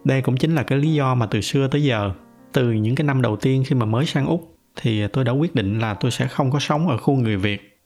đây 0.05 0.23
cũng 0.23 0.37
chính 0.37 0.55
là 0.55 0.63
cái 0.63 0.79
lý 0.79 0.95
do 0.95 1.15
mà 1.15 1.27
từ 1.27 1.41
xưa 1.41 1.69
tới 1.69 1.83
giờ, 1.83 2.13
từ 2.53 2.73
những 2.73 2.95
cái 2.95 3.05
năm 3.05 3.23
đầu 3.23 3.37
tiên 3.37 3.65
khi 3.67 3.75
mà 3.75 3.87
mới 3.87 4.07
sang 4.07 4.27
úc, 4.27 4.57
thì 4.77 5.09
tôi 5.09 5.25
đã 5.25 5.33
quyết 5.33 5.55
định 5.55 5.79
là 5.79 5.95
tôi 5.95 6.11
sẽ 6.11 6.29
không 6.29 6.51
có 6.51 6.59
sống 6.59 6.89
ở 6.89 6.97
khu 6.97 7.15
người 7.15 7.37
việt. 7.37 7.81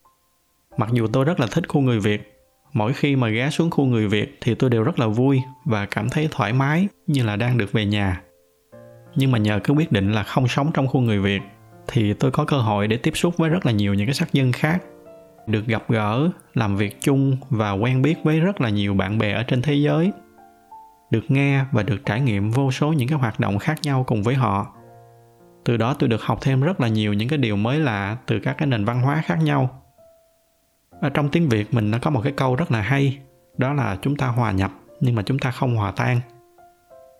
Mặc 0.76 0.88
dù 0.92 1.07
tôi 1.07 1.25
rất 1.25 1.40
là 1.40 1.47
thích 1.50 1.69
khu 1.69 1.81
người 1.81 2.00
việt, 2.00 2.33
mỗi 2.73 2.92
khi 2.92 3.16
mà 3.16 3.28
ghé 3.28 3.50
xuống 3.50 3.71
khu 3.71 3.85
người 3.85 4.09
việt 4.09 4.38
thì 4.40 4.54
tôi 4.54 4.71
đều 4.71 4.83
rất 4.83 4.99
là 4.99 5.07
vui 5.07 5.40
và 5.64 5.87
cảm 5.87 6.11
thấy 6.11 6.28
thoải 6.31 6.52
mái 6.52 6.88
như 7.07 7.25
là 7.25 7.37
đang 7.37 7.59
được 7.59 7.73
về 7.73 7.87
nhà. 7.87 8.23
Nhưng 9.16 9.31
mà 9.31 9.38
nhờ 9.38 9.61
cái 9.64 9.76
quyết 9.76 9.92
định 9.92 10.12
là 10.12 10.23
không 10.23 10.49
sống 10.49 10.71
trong 10.75 10.88
khu 10.88 11.00
người 11.00 11.19
việt, 11.19 11.42
thì 11.88 12.12
tôi 12.12 12.31
có 12.31 12.45
cơ 12.45 12.57
hội 12.57 12.88
để 12.88 12.97
tiếp 12.97 13.12
xúc 13.14 13.37
với 13.37 13.50
rất 13.50 13.66
là 13.66 13.73
nhiều 13.73 13.95
những 13.95 14.07
cái 14.07 14.14
sắc 14.14 14.33
dân 14.33 14.52
khác, 14.52 14.83
được 15.47 15.66
gặp 15.66 15.85
gỡ, 15.88 16.31
làm 16.54 16.76
việc 16.76 17.00
chung 17.00 17.37
và 17.50 17.73
quen 17.73 18.02
biết 18.02 18.14
với 18.25 18.40
rất 18.40 18.61
là 18.61 18.69
nhiều 18.69 18.95
bạn 18.95 19.19
bè 19.19 19.33
ở 19.33 19.42
trên 19.42 19.62
thế 19.62 19.75
giới 19.75 20.12
được 21.12 21.31
nghe 21.31 21.64
và 21.73 21.83
được 21.83 22.07
trải 22.07 22.21
nghiệm 22.21 22.50
vô 22.50 22.71
số 22.71 22.92
những 22.92 23.09
cái 23.09 23.19
hoạt 23.19 23.40
động 23.40 23.59
khác 23.59 23.78
nhau 23.83 24.04
cùng 24.07 24.23
với 24.23 24.35
họ. 24.35 24.73
Từ 25.64 25.76
đó 25.76 25.95
tôi 25.99 26.09
được 26.09 26.23
học 26.23 26.38
thêm 26.40 26.61
rất 26.61 26.81
là 26.81 26.88
nhiều 26.88 27.12
những 27.12 27.28
cái 27.28 27.38
điều 27.38 27.57
mới 27.57 27.78
lạ 27.78 28.16
từ 28.26 28.40
các 28.40 28.59
cái 28.59 28.66
nền 28.66 28.85
văn 28.85 29.02
hóa 29.02 29.23
khác 29.25 29.38
nhau. 29.42 29.83
Ở 31.00 31.09
trong 31.09 31.28
tiếng 31.28 31.49
việt 31.49 31.75
mình 31.75 31.90
nó 31.90 31.99
có 32.02 32.11
một 32.11 32.21
cái 32.25 32.33
câu 32.37 32.57
rất 32.57 32.73
là 32.73 32.81
hay, 32.81 33.19
đó 33.59 33.73
là 33.73 33.97
chúng 34.02 34.16
ta 34.16 34.26
hòa 34.26 34.52
nhập, 34.52 34.71
nhưng 35.00 35.14
mà 35.14 35.23
chúng 35.23 35.38
ta 35.38 35.50
không 35.50 35.76
hòa 35.76 35.92
tan. 35.97 36.21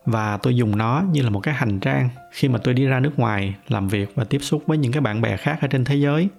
Và 0.05 0.37
tôi 0.37 0.55
dùng 0.55 0.77
nó 0.77 1.03
như 1.11 1.21
là 1.21 1.29
một 1.29 1.39
cái 1.39 1.53
hành 1.53 1.79
trang 1.79 2.09
khi 2.31 2.47
mà 2.47 2.59
tôi 2.63 2.73
đi 2.73 2.85
ra 2.85 2.99
nước 2.99 3.19
ngoài 3.19 3.55
làm 3.67 3.87
việc 3.87 4.15
và 4.15 4.23
tiếp 4.23 4.39
xúc 4.39 4.63
với 4.67 4.77
những 4.77 4.91
cái 4.91 5.01
bạn 5.01 5.21
bè 5.21 5.37
khác 5.37 5.57
ở 5.61 5.67
trên 5.67 5.85
thế 5.85 5.95
giới. 5.95 6.29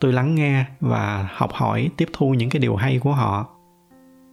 Tôi 0.00 0.12
lắng 0.12 0.34
nghe 0.34 0.64
và 0.80 1.28
học 1.32 1.52
hỏi 1.52 1.90
tiếp 1.96 2.08
thu 2.12 2.34
những 2.34 2.50
cái 2.50 2.60
điều 2.60 2.76
hay 2.76 2.98
của 2.98 3.12
họ 3.12 3.59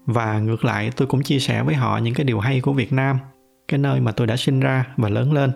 và 0.08 0.40
ngược 0.40 0.66
lại, 0.66 0.92
tôi 0.96 1.08
cũng 1.08 1.24
chia 1.24 1.40
sẻ 1.40 1.64
với 1.64 1.76
họ 1.76 1.98
những 1.98 2.14
cái 2.14 2.24
điều 2.24 2.40
hay 2.40 2.62
của 2.62 2.74
việt 2.74 2.94
nam, 2.94 3.18
cái 3.68 3.78
nơi 3.78 4.00
mà 4.00 4.12
tôi 4.12 4.28
đã 4.28 4.36
sinh 4.38 4.60
ra 4.60 4.86
và 4.98 5.10
lớn 5.10 5.34
lên. 5.34 5.52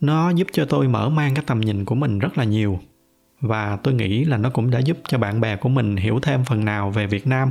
Nó 0.00 0.30
giúp 0.30 0.46
cho 0.52 0.64
tôi 0.64 0.88
mở 0.88 1.08
mang 1.08 1.34
cái 1.34 1.44
tầm 1.46 1.60
nhìn 1.60 1.84
của 1.84 1.94
mình 1.94 2.18
rất 2.18 2.38
là 2.38 2.44
nhiều. 2.44 2.78
Và 3.40 3.76
tôi 3.76 3.94
nghĩ 3.94 4.24
là 4.24 4.36
nó 4.36 4.50
cũng 4.50 4.70
đã 4.70 4.78
giúp 4.78 4.98
cho 5.08 5.18
bạn 5.18 5.40
bè 5.40 5.56
của 5.56 5.68
mình 5.68 5.96
hiểu 5.96 6.18
thêm 6.22 6.44
phần 6.44 6.64
nào 6.64 6.90
về 6.90 7.06
việt 7.06 7.26
nam. 7.26 7.50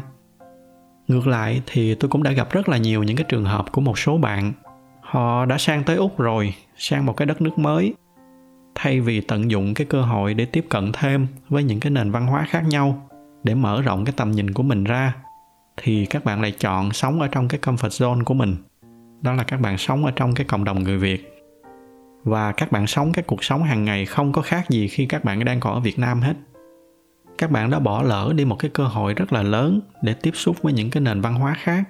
Ngược 1.08 1.28
lại 1.28 1.62
thì 1.66 1.96
tôi 1.96 2.10
cũng 2.10 2.24
đã 2.24 2.32
gặp 2.32 2.52
rất 2.52 2.70
là 2.70 2.78
nhiều 2.78 3.04
những 3.04 3.18
cái 3.18 3.26
trường 3.30 3.46
hợp 3.46 3.72
của 3.72 3.82
một 3.82 4.00
số 4.00 4.18
bạn. 4.18 4.54
Họ 5.02 5.46
đã 5.46 5.58
sang 5.58 5.84
tới 5.84 5.96
úc 5.96 6.20
rồi, 6.20 6.54
sang 6.78 7.06
một 7.06 7.14
cái 7.14 7.26
đất 7.26 7.42
nước 7.42 7.58
mới, 7.58 7.94
thay 8.76 9.02
vì 9.02 9.22
tận 9.22 9.52
dụng 9.52 9.74
cái 9.74 9.88
cơ 9.88 10.02
hội 10.02 10.34
để 10.34 10.46
tiếp 10.46 10.66
cận 10.70 10.92
thêm 10.94 11.28
với 11.50 11.64
những 11.64 11.80
cái 11.80 11.92
nền 11.92 12.12
văn 12.12 12.28
hóa 12.28 12.46
khác 12.50 12.64
nhau, 12.68 13.10
để 13.44 13.56
mở 13.56 13.82
rộng 13.82 14.06
cái 14.06 14.14
tầm 14.18 14.32
nhìn 14.32 14.54
của 14.54 14.64
mình 14.64 14.84
ra 14.84 15.14
thì 15.78 16.06
các 16.06 16.26
bạn 16.26 16.42
lại 16.42 16.52
chọn 16.52 16.94
sống 16.94 17.22
ở 17.22 17.28
trong 17.28 17.48
cái 17.48 17.60
comfort 17.60 17.90
zone 17.90 18.24
của 18.24 18.34
mình. 18.34 18.56
Đó 19.22 19.34
là 19.34 19.44
các 19.44 19.62
bạn 19.62 19.78
sống 19.78 20.06
ở 20.06 20.12
trong 20.12 20.34
cái 20.34 20.46
cộng 20.46 20.64
đồng 20.64 20.84
người 20.84 20.98
việt. 20.98 21.34
Và 22.24 22.52
các 22.52 22.72
bạn 22.72 22.88
sống 22.88 23.14
cái 23.14 23.24
cuộc 23.28 23.44
sống 23.44 23.64
hàng 23.64 23.86
ngày 23.86 24.06
không 24.06 24.32
có 24.32 24.42
khác 24.42 24.70
gì 24.70 24.88
khi 24.88 25.06
các 25.06 25.24
bạn 25.24 25.46
đang 25.46 25.60
còn 25.60 25.74
ở 25.74 25.80
việt 25.80 26.00
nam 26.00 26.22
hết. 26.22 26.34
Các 27.38 27.52
bạn 27.52 27.70
đã 27.70 27.80
bỏ 27.80 28.02
lỡ 28.02 28.34
đi 28.36 28.46
một 28.46 28.56
cái 28.60 28.72
cơ 28.74 28.84
hội 28.84 29.14
rất 29.14 29.34
là 29.34 29.44
lớn 29.44 29.80
để 30.02 30.14
tiếp 30.14 30.32
xúc 30.34 30.56
với 30.62 30.74
những 30.74 30.90
cái 30.90 31.02
nền 31.02 31.22
văn 31.22 31.36
hóa 31.36 31.54
khác, 31.54 31.84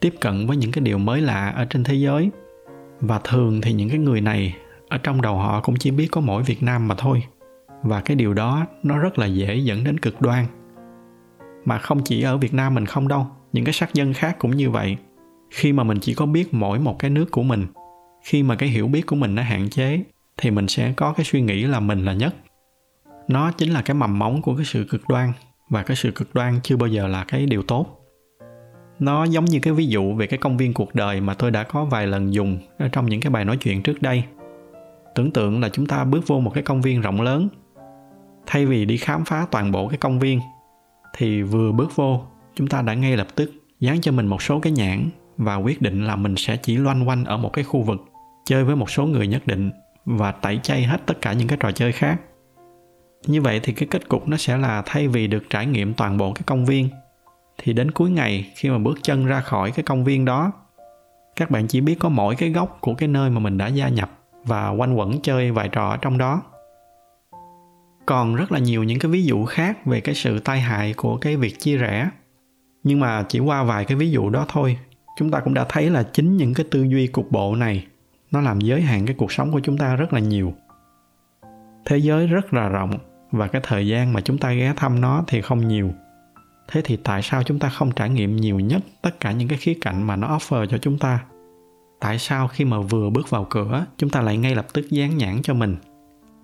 tiếp 0.00 0.14
cận 0.20 0.46
với 0.46 0.56
những 0.56 0.72
cái 0.72 0.84
điều 0.84 0.98
mới 0.98 1.20
lạ 1.20 1.52
ở 1.56 1.64
trên 1.64 1.84
thế 1.84 1.94
giới. 1.94 2.30
Và 3.00 3.20
thường 3.24 3.60
thì 3.60 3.72
những 3.72 3.88
cái 3.88 3.98
người 3.98 4.20
này 4.20 4.56
ở 4.88 4.98
trong 4.98 5.22
đầu 5.22 5.36
họ 5.36 5.60
cũng 5.60 5.76
chỉ 5.76 5.90
biết 5.90 6.08
có 6.12 6.20
mỗi 6.20 6.42
việt 6.42 6.62
nam 6.62 6.88
mà 6.88 6.94
thôi. 6.98 7.22
Và 7.82 8.00
cái 8.00 8.16
điều 8.16 8.34
đó 8.34 8.66
nó 8.82 8.98
rất 8.98 9.18
là 9.18 9.26
dễ 9.26 9.56
dẫn 9.56 9.84
đến 9.84 10.00
cực 10.00 10.20
đoan 10.20 10.46
mà 11.66 11.78
không 11.78 12.02
chỉ 12.04 12.22
ở 12.22 12.36
việt 12.36 12.54
nam 12.54 12.74
mình 12.74 12.86
không 12.86 13.08
đâu, 13.08 13.26
những 13.52 13.64
cái 13.64 13.72
sắc 13.72 13.94
dân 13.94 14.12
khác 14.12 14.36
cũng 14.38 14.56
như 14.56 14.70
vậy. 14.70 14.96
Khi 15.50 15.72
mà 15.72 15.84
mình 15.84 15.98
chỉ 16.00 16.14
có 16.14 16.26
biết 16.26 16.54
mỗi 16.54 16.78
một 16.78 16.98
cái 16.98 17.10
nước 17.10 17.30
của 17.30 17.42
mình, 17.42 17.66
khi 18.24 18.42
mà 18.42 18.56
cái 18.56 18.68
hiểu 18.68 18.88
biết 18.88 19.06
của 19.06 19.16
mình 19.16 19.34
nó 19.34 19.42
hạn 19.42 19.68
chế, 19.68 20.02
thì 20.36 20.50
mình 20.50 20.68
sẽ 20.68 20.92
có 20.96 21.12
cái 21.12 21.24
suy 21.24 21.40
nghĩ 21.40 21.62
là 21.62 21.80
mình 21.80 22.04
là 22.04 22.12
nhất. 22.12 22.34
Nó 23.28 23.50
chính 23.50 23.70
là 23.70 23.82
cái 23.82 23.94
mầm 23.94 24.18
móng 24.18 24.42
của 24.42 24.56
cái 24.56 24.64
sự 24.64 24.86
cực 24.90 25.08
đoan, 25.08 25.32
và 25.68 25.82
cái 25.82 25.96
sự 25.96 26.10
cực 26.10 26.34
đoan 26.34 26.60
chưa 26.62 26.76
bao 26.76 26.88
giờ 26.88 27.06
là 27.06 27.24
cái 27.24 27.46
điều 27.46 27.62
tốt. 27.62 28.00
Nó 28.98 29.24
giống 29.24 29.44
như 29.44 29.58
cái 29.60 29.72
ví 29.72 29.86
dụ 29.86 30.14
về 30.14 30.26
cái 30.26 30.38
công 30.38 30.56
viên 30.56 30.74
cuộc 30.74 30.94
đời 30.94 31.20
mà 31.20 31.34
tôi 31.34 31.50
đã 31.50 31.62
có 31.62 31.84
vài 31.84 32.06
lần 32.06 32.34
dùng 32.34 32.58
ở 32.78 32.88
trong 32.88 33.06
những 33.06 33.20
cái 33.20 33.30
bài 33.30 33.44
nói 33.44 33.56
chuyện 33.56 33.82
trước 33.82 34.02
đây. 34.02 34.24
Tưởng 35.14 35.30
tượng 35.30 35.60
là 35.60 35.68
chúng 35.68 35.86
ta 35.86 36.04
bước 36.04 36.26
vô 36.26 36.40
một 36.40 36.50
cái 36.54 36.62
công 36.62 36.82
viên 36.82 37.00
rộng 37.00 37.20
lớn. 37.20 37.48
Thay 38.46 38.66
vì 38.66 38.84
đi 38.84 38.96
khám 38.96 39.24
phá 39.24 39.46
toàn 39.50 39.72
bộ 39.72 39.88
cái 39.88 39.98
công 39.98 40.18
viên 40.18 40.40
thì 41.16 41.42
vừa 41.42 41.72
bước 41.72 41.96
vô, 41.96 42.22
chúng 42.54 42.66
ta 42.66 42.82
đã 42.82 42.94
ngay 42.94 43.16
lập 43.16 43.26
tức 43.34 43.52
dán 43.80 44.00
cho 44.00 44.12
mình 44.12 44.26
một 44.26 44.42
số 44.42 44.60
cái 44.60 44.72
nhãn 44.72 45.08
và 45.36 45.54
quyết 45.54 45.82
định 45.82 46.06
là 46.06 46.16
mình 46.16 46.36
sẽ 46.36 46.56
chỉ 46.56 46.76
loanh 46.76 47.08
quanh 47.08 47.24
ở 47.24 47.36
một 47.36 47.52
cái 47.52 47.64
khu 47.64 47.82
vực 47.82 48.04
chơi 48.44 48.64
với 48.64 48.76
một 48.76 48.90
số 48.90 49.06
người 49.06 49.26
nhất 49.26 49.46
định 49.46 49.70
và 50.04 50.32
tẩy 50.32 50.60
chay 50.62 50.82
hết 50.82 51.06
tất 51.06 51.20
cả 51.20 51.32
những 51.32 51.48
cái 51.48 51.58
trò 51.60 51.72
chơi 51.72 51.92
khác. 51.92 52.20
Như 53.26 53.42
vậy 53.42 53.60
thì 53.62 53.72
cái 53.72 53.88
kết 53.90 54.08
cục 54.08 54.28
nó 54.28 54.36
sẽ 54.36 54.56
là 54.56 54.82
thay 54.86 55.08
vì 55.08 55.26
được 55.26 55.50
trải 55.50 55.66
nghiệm 55.66 55.94
toàn 55.94 56.18
bộ 56.18 56.32
cái 56.32 56.42
công 56.46 56.66
viên, 56.66 56.88
thì 57.58 57.72
đến 57.72 57.90
cuối 57.90 58.10
ngày 58.10 58.52
khi 58.56 58.70
mà 58.70 58.78
bước 58.78 58.98
chân 59.02 59.26
ra 59.26 59.40
khỏi 59.40 59.70
cái 59.70 59.82
công 59.82 60.04
viên 60.04 60.24
đó, 60.24 60.52
các 61.36 61.50
bạn 61.50 61.66
chỉ 61.68 61.80
biết 61.80 61.94
có 61.98 62.08
mỗi 62.08 62.36
cái 62.36 62.50
góc 62.50 62.78
của 62.80 62.94
cái 62.94 63.08
nơi 63.08 63.30
mà 63.30 63.40
mình 63.40 63.58
đã 63.58 63.66
gia 63.66 63.88
nhập 63.88 64.10
và 64.44 64.68
quanh 64.68 64.94
quẩn 64.94 65.20
chơi 65.20 65.50
vài 65.50 65.68
trò 65.68 65.88
ở 65.88 65.96
trong 65.96 66.18
đó 66.18 66.42
còn 68.06 68.34
rất 68.34 68.52
là 68.52 68.58
nhiều 68.58 68.84
những 68.84 68.98
cái 68.98 69.10
ví 69.10 69.24
dụ 69.24 69.44
khác 69.44 69.86
về 69.86 70.00
cái 70.00 70.14
sự 70.14 70.38
tai 70.38 70.60
hại 70.60 70.94
của 70.96 71.16
cái 71.16 71.36
việc 71.36 71.60
chia 71.60 71.76
rẽ. 71.76 72.10
Nhưng 72.82 73.00
mà 73.00 73.24
chỉ 73.28 73.38
qua 73.38 73.64
vài 73.64 73.84
cái 73.84 73.96
ví 73.96 74.10
dụ 74.10 74.30
đó 74.30 74.46
thôi, 74.48 74.78
chúng 75.18 75.30
ta 75.30 75.40
cũng 75.40 75.54
đã 75.54 75.66
thấy 75.68 75.90
là 75.90 76.02
chính 76.02 76.36
những 76.36 76.54
cái 76.54 76.66
tư 76.70 76.82
duy 76.82 77.06
cục 77.06 77.30
bộ 77.30 77.54
này, 77.56 77.86
nó 78.30 78.40
làm 78.40 78.60
giới 78.60 78.80
hạn 78.80 79.06
cái 79.06 79.14
cuộc 79.18 79.32
sống 79.32 79.52
của 79.52 79.60
chúng 79.60 79.78
ta 79.78 79.96
rất 79.96 80.12
là 80.12 80.20
nhiều. 80.20 80.54
Thế 81.84 81.98
giới 81.98 82.26
rất 82.26 82.54
là 82.54 82.68
rộng 82.68 82.90
và 83.30 83.46
cái 83.46 83.62
thời 83.64 83.86
gian 83.86 84.12
mà 84.12 84.20
chúng 84.20 84.38
ta 84.38 84.52
ghé 84.52 84.72
thăm 84.76 85.00
nó 85.00 85.24
thì 85.26 85.40
không 85.40 85.68
nhiều. 85.68 85.90
Thế 86.68 86.80
thì 86.84 86.96
tại 86.96 87.22
sao 87.22 87.42
chúng 87.42 87.58
ta 87.58 87.68
không 87.68 87.90
trải 87.92 88.10
nghiệm 88.10 88.36
nhiều 88.36 88.60
nhất 88.60 88.82
tất 89.02 89.20
cả 89.20 89.32
những 89.32 89.48
cái 89.48 89.58
khía 89.58 89.74
cạnh 89.80 90.02
mà 90.02 90.16
nó 90.16 90.38
offer 90.38 90.66
cho 90.66 90.78
chúng 90.78 90.98
ta? 90.98 91.24
Tại 92.00 92.18
sao 92.18 92.48
khi 92.48 92.64
mà 92.64 92.80
vừa 92.80 93.10
bước 93.10 93.30
vào 93.30 93.46
cửa, 93.50 93.86
chúng 93.98 94.10
ta 94.10 94.20
lại 94.20 94.36
ngay 94.36 94.54
lập 94.54 94.66
tức 94.72 94.90
dán 94.90 95.16
nhãn 95.16 95.42
cho 95.42 95.54
mình? 95.54 95.76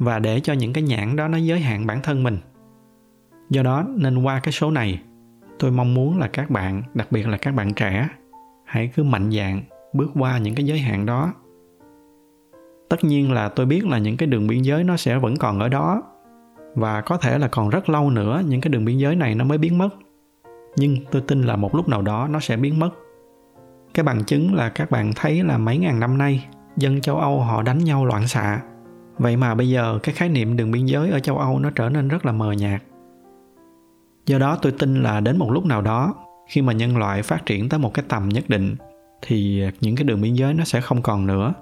Và 0.05 0.19
để 0.19 0.41
cho 0.41 0.53
những 0.53 0.73
cái 0.73 0.83
nhãn 0.83 1.17
đó 1.17 1.29
nó 1.29 1.39
giới 1.39 1.61
hạn 1.61 1.87
bản 1.87 2.01
thân 2.03 2.23
mình. 2.23 2.39
Do 3.51 3.63
đó 3.63 3.85
nên 3.97 4.23
qua 4.23 4.41
cái 4.41 4.53
số 4.53 4.71
này, 4.71 5.03
tôi 5.59 5.71
mong 5.71 5.95
muốn 5.95 6.19
là 6.19 6.29
các 6.29 6.51
bạn, 6.51 6.83
đặc 6.95 7.13
biệt 7.13 7.29
là 7.29 7.37
các 7.37 7.55
bạn 7.55 7.75
trẻ, 7.75 8.09
hãy 8.65 8.91
cứ 8.95 9.03
mạnh 9.03 9.31
dạn 9.31 9.63
bước 9.93 10.11
qua 10.15 10.39
những 10.39 10.55
cái 10.55 10.67
giới 10.67 10.79
hạn 10.79 11.07
đó. 11.07 11.33
Tất 12.89 13.05
nhiên 13.05 13.33
là 13.33 13.49
tôi 13.49 13.67
biết 13.67 13.87
là 13.87 13.99
những 13.99 14.17
cái 14.17 14.27
đường 14.27 14.47
biên 14.47 14.63
giới 14.63 14.85
nó 14.85 14.97
sẽ 14.97 15.19
vẫn 15.19 15.37
còn 15.37 15.59
ở 15.59 15.69
đó, 15.69 16.03
và 16.75 17.01
có 17.01 17.17
thể 17.17 17.39
là 17.39 17.49
còn 17.49 17.71
rất 17.71 17.89
lâu 17.89 18.11
nữa 18.11 18.43
những 18.47 18.61
cái 18.61 18.71
đường 18.71 18.85
biên 18.85 18.99
giới 18.99 19.17
này 19.17 19.35
nó 19.35 19.45
mới 19.45 19.59
biến 19.59 19.79
mất. 19.79 19.89
Nhưng 20.77 20.97
tôi 21.11 21.23
tin 21.23 21.43
là 21.43 21.57
một 21.57 21.75
lúc 21.75 21.89
nào 21.89 22.03
đó 22.03 22.29
nó 22.31 22.41
sẽ 22.41 22.57
biến 22.57 22.79
mất. 22.79 22.91
Cái 23.95 24.05
bằng 24.05 24.25
chứng 24.25 24.55
là 24.55 24.69
các 24.69 24.91
bạn 24.91 25.13
thấy 25.17 25.43
là 25.43 25.59
mấy 25.59 25.79
ngàn 25.79 26.01
năm 26.01 26.19
nay, 26.19 26.49
dân 26.77 27.01
châu 27.01 27.17
âu 27.17 27.41
họ 27.41 27.63
đánh 27.63 27.79
nhau 27.79 28.05
loạn 28.05 28.29
xạ 28.29 28.61
vậy 29.23 29.37
mà 29.37 29.55
bây 29.55 29.69
giờ 29.69 29.99
cái 30.03 30.15
khái 30.15 30.29
niệm 30.29 30.57
đường 30.57 30.71
biên 30.71 30.87
giới 30.87 31.11
ở 31.11 31.21
châu 31.21 31.39
âu 31.39 31.59
nó 31.59 31.71
trở 31.71 31.89
nên 31.89 32.09
rất 32.09 32.27
là 32.27 32.33
mờ 32.33 32.53
nhạt. 32.53 32.83
Do 34.27 34.39
đó 34.39 34.59
tôi 34.63 34.73
tin 34.73 35.03
là 35.03 35.21
đến 35.21 35.39
một 35.39 35.51
lúc 35.51 35.67
nào 35.67 35.83
đó, 35.83 36.15
khi 36.49 36.63
mà 36.63 36.73
nhân 36.73 36.97
loại 36.97 37.23
phát 37.23 37.47
triển 37.47 37.69
tới 37.69 37.79
một 37.79 37.95
cái 37.95 38.05
tầm 38.09 38.29
nhất 38.29 38.45
định, 38.49 38.75
thì 39.23 39.63
những 39.81 39.97
cái 39.97 40.05
đường 40.05 40.21
biên 40.21 40.35
giới 40.35 40.55
nó 40.55 40.65
sẽ 40.65 40.81
không 40.81 41.03
còn 41.03 41.27
nữa. 41.27 41.55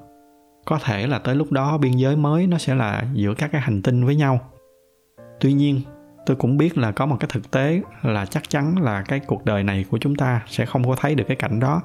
Có 0.65 0.79
thể 0.85 1.07
là 1.07 1.19
tới 1.19 1.35
lúc 1.35 1.53
đó 1.53 1.79
biên 1.79 1.93
giới 1.93 2.17
mới 2.17 2.47
nó 2.47 2.59
sẽ 2.59 2.75
là 2.75 3.05
giữa 3.13 3.35
các 3.35 3.53
cái 3.53 3.61
hành 3.61 3.83
tinh 3.83 4.05
với 4.05 4.17
nhau. 4.17 4.41
Tuy 5.41 5.53
nhiên, 5.53 5.81
tôi 6.27 6.37
cũng 6.37 6.57
biết 6.57 6.79
là 6.79 6.93
có 6.93 7.07
một 7.07 7.17
cái 7.21 7.29
thực 7.33 7.51
tế 7.51 7.83
là 8.03 8.27
chắc 8.27 8.51
chắn 8.51 8.75
là 8.83 9.03
cái 9.03 9.21
cuộc 9.21 9.45
đời 9.45 9.63
này 9.63 9.85
của 9.91 9.99
chúng 9.99 10.17
ta 10.17 10.43
sẽ 10.47 10.67
không 10.67 10.89
có 10.89 10.97
thấy 11.01 11.15
được 11.15 11.25
cái 11.29 11.37
cảnh 11.37 11.61
đó. 11.61 11.83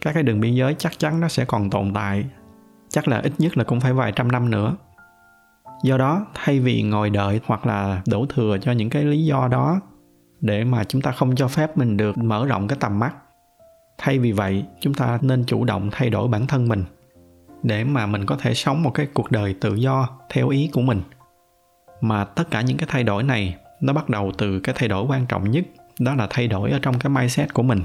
Các 0.00 0.12
cái 0.12 0.22
đường 0.22 0.40
biên 0.40 0.54
giới 0.54 0.74
chắc 0.78 0.98
chắn 0.98 1.20
nó 1.20 1.28
sẽ 1.28 1.44
còn 1.44 1.70
tồn 1.70 1.94
tại 1.94 2.24
chắc 2.96 3.08
là 3.08 3.18
ít 3.18 3.32
nhất 3.38 3.56
là 3.58 3.64
cũng 3.64 3.80
phải 3.80 3.92
vài 3.92 4.12
trăm 4.12 4.32
năm 4.32 4.50
nữa. 4.50 4.76
Do 5.82 5.98
đó, 5.98 6.26
thay 6.34 6.60
vì 6.60 6.82
ngồi 6.82 7.10
đợi 7.10 7.40
hoặc 7.46 7.66
là 7.66 8.02
đổ 8.06 8.26
thừa 8.26 8.58
cho 8.62 8.72
những 8.72 8.90
cái 8.90 9.04
lý 9.04 9.24
do 9.24 9.48
đó, 9.48 9.80
để 10.40 10.64
mà 10.64 10.84
chúng 10.84 11.02
ta 11.02 11.10
không 11.10 11.36
cho 11.36 11.48
phép 11.48 11.78
mình 11.78 11.96
được 11.96 12.18
mở 12.18 12.46
rộng 12.46 12.68
cái 12.68 12.78
tầm 12.80 12.98
mắt, 12.98 13.14
thay 13.98 14.18
vì 14.18 14.32
vậy, 14.32 14.64
chúng 14.80 14.94
ta 14.94 15.18
nên 15.22 15.44
chủ 15.44 15.64
động 15.64 15.88
thay 15.92 16.10
đổi 16.10 16.28
bản 16.28 16.46
thân 16.46 16.68
mình, 16.68 16.84
để 17.62 17.84
mà 17.84 18.06
mình 18.06 18.26
có 18.26 18.36
thể 18.36 18.54
sống 18.54 18.82
một 18.82 18.90
cái 18.90 19.06
cuộc 19.14 19.30
đời 19.30 19.54
tự 19.60 19.74
do 19.74 20.08
theo 20.30 20.48
ý 20.48 20.70
của 20.72 20.82
mình. 20.82 21.02
Mà 22.00 22.24
tất 22.24 22.50
cả 22.50 22.60
những 22.60 22.76
cái 22.76 22.88
thay 22.92 23.04
đổi 23.04 23.22
này, 23.22 23.56
nó 23.80 23.92
bắt 23.92 24.08
đầu 24.08 24.32
từ 24.38 24.60
cái 24.60 24.74
thay 24.78 24.88
đổi 24.88 25.06
quan 25.08 25.26
trọng 25.26 25.50
nhất, 25.50 25.64
đó 26.00 26.14
là 26.14 26.26
thay 26.30 26.48
đổi 26.48 26.70
ở 26.70 26.78
trong 26.82 26.98
cái 26.98 27.10
mindset 27.10 27.54
của 27.54 27.62
mình 27.62 27.82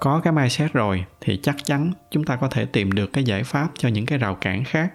có 0.00 0.20
cái 0.20 0.32
mindset 0.32 0.72
rồi 0.72 1.04
thì 1.20 1.40
chắc 1.42 1.56
chắn 1.64 1.92
chúng 2.10 2.24
ta 2.24 2.36
có 2.36 2.48
thể 2.48 2.64
tìm 2.64 2.92
được 2.92 3.12
cái 3.12 3.24
giải 3.24 3.44
pháp 3.44 3.68
cho 3.78 3.88
những 3.88 4.06
cái 4.06 4.18
rào 4.18 4.34
cản 4.34 4.64
khác. 4.64 4.92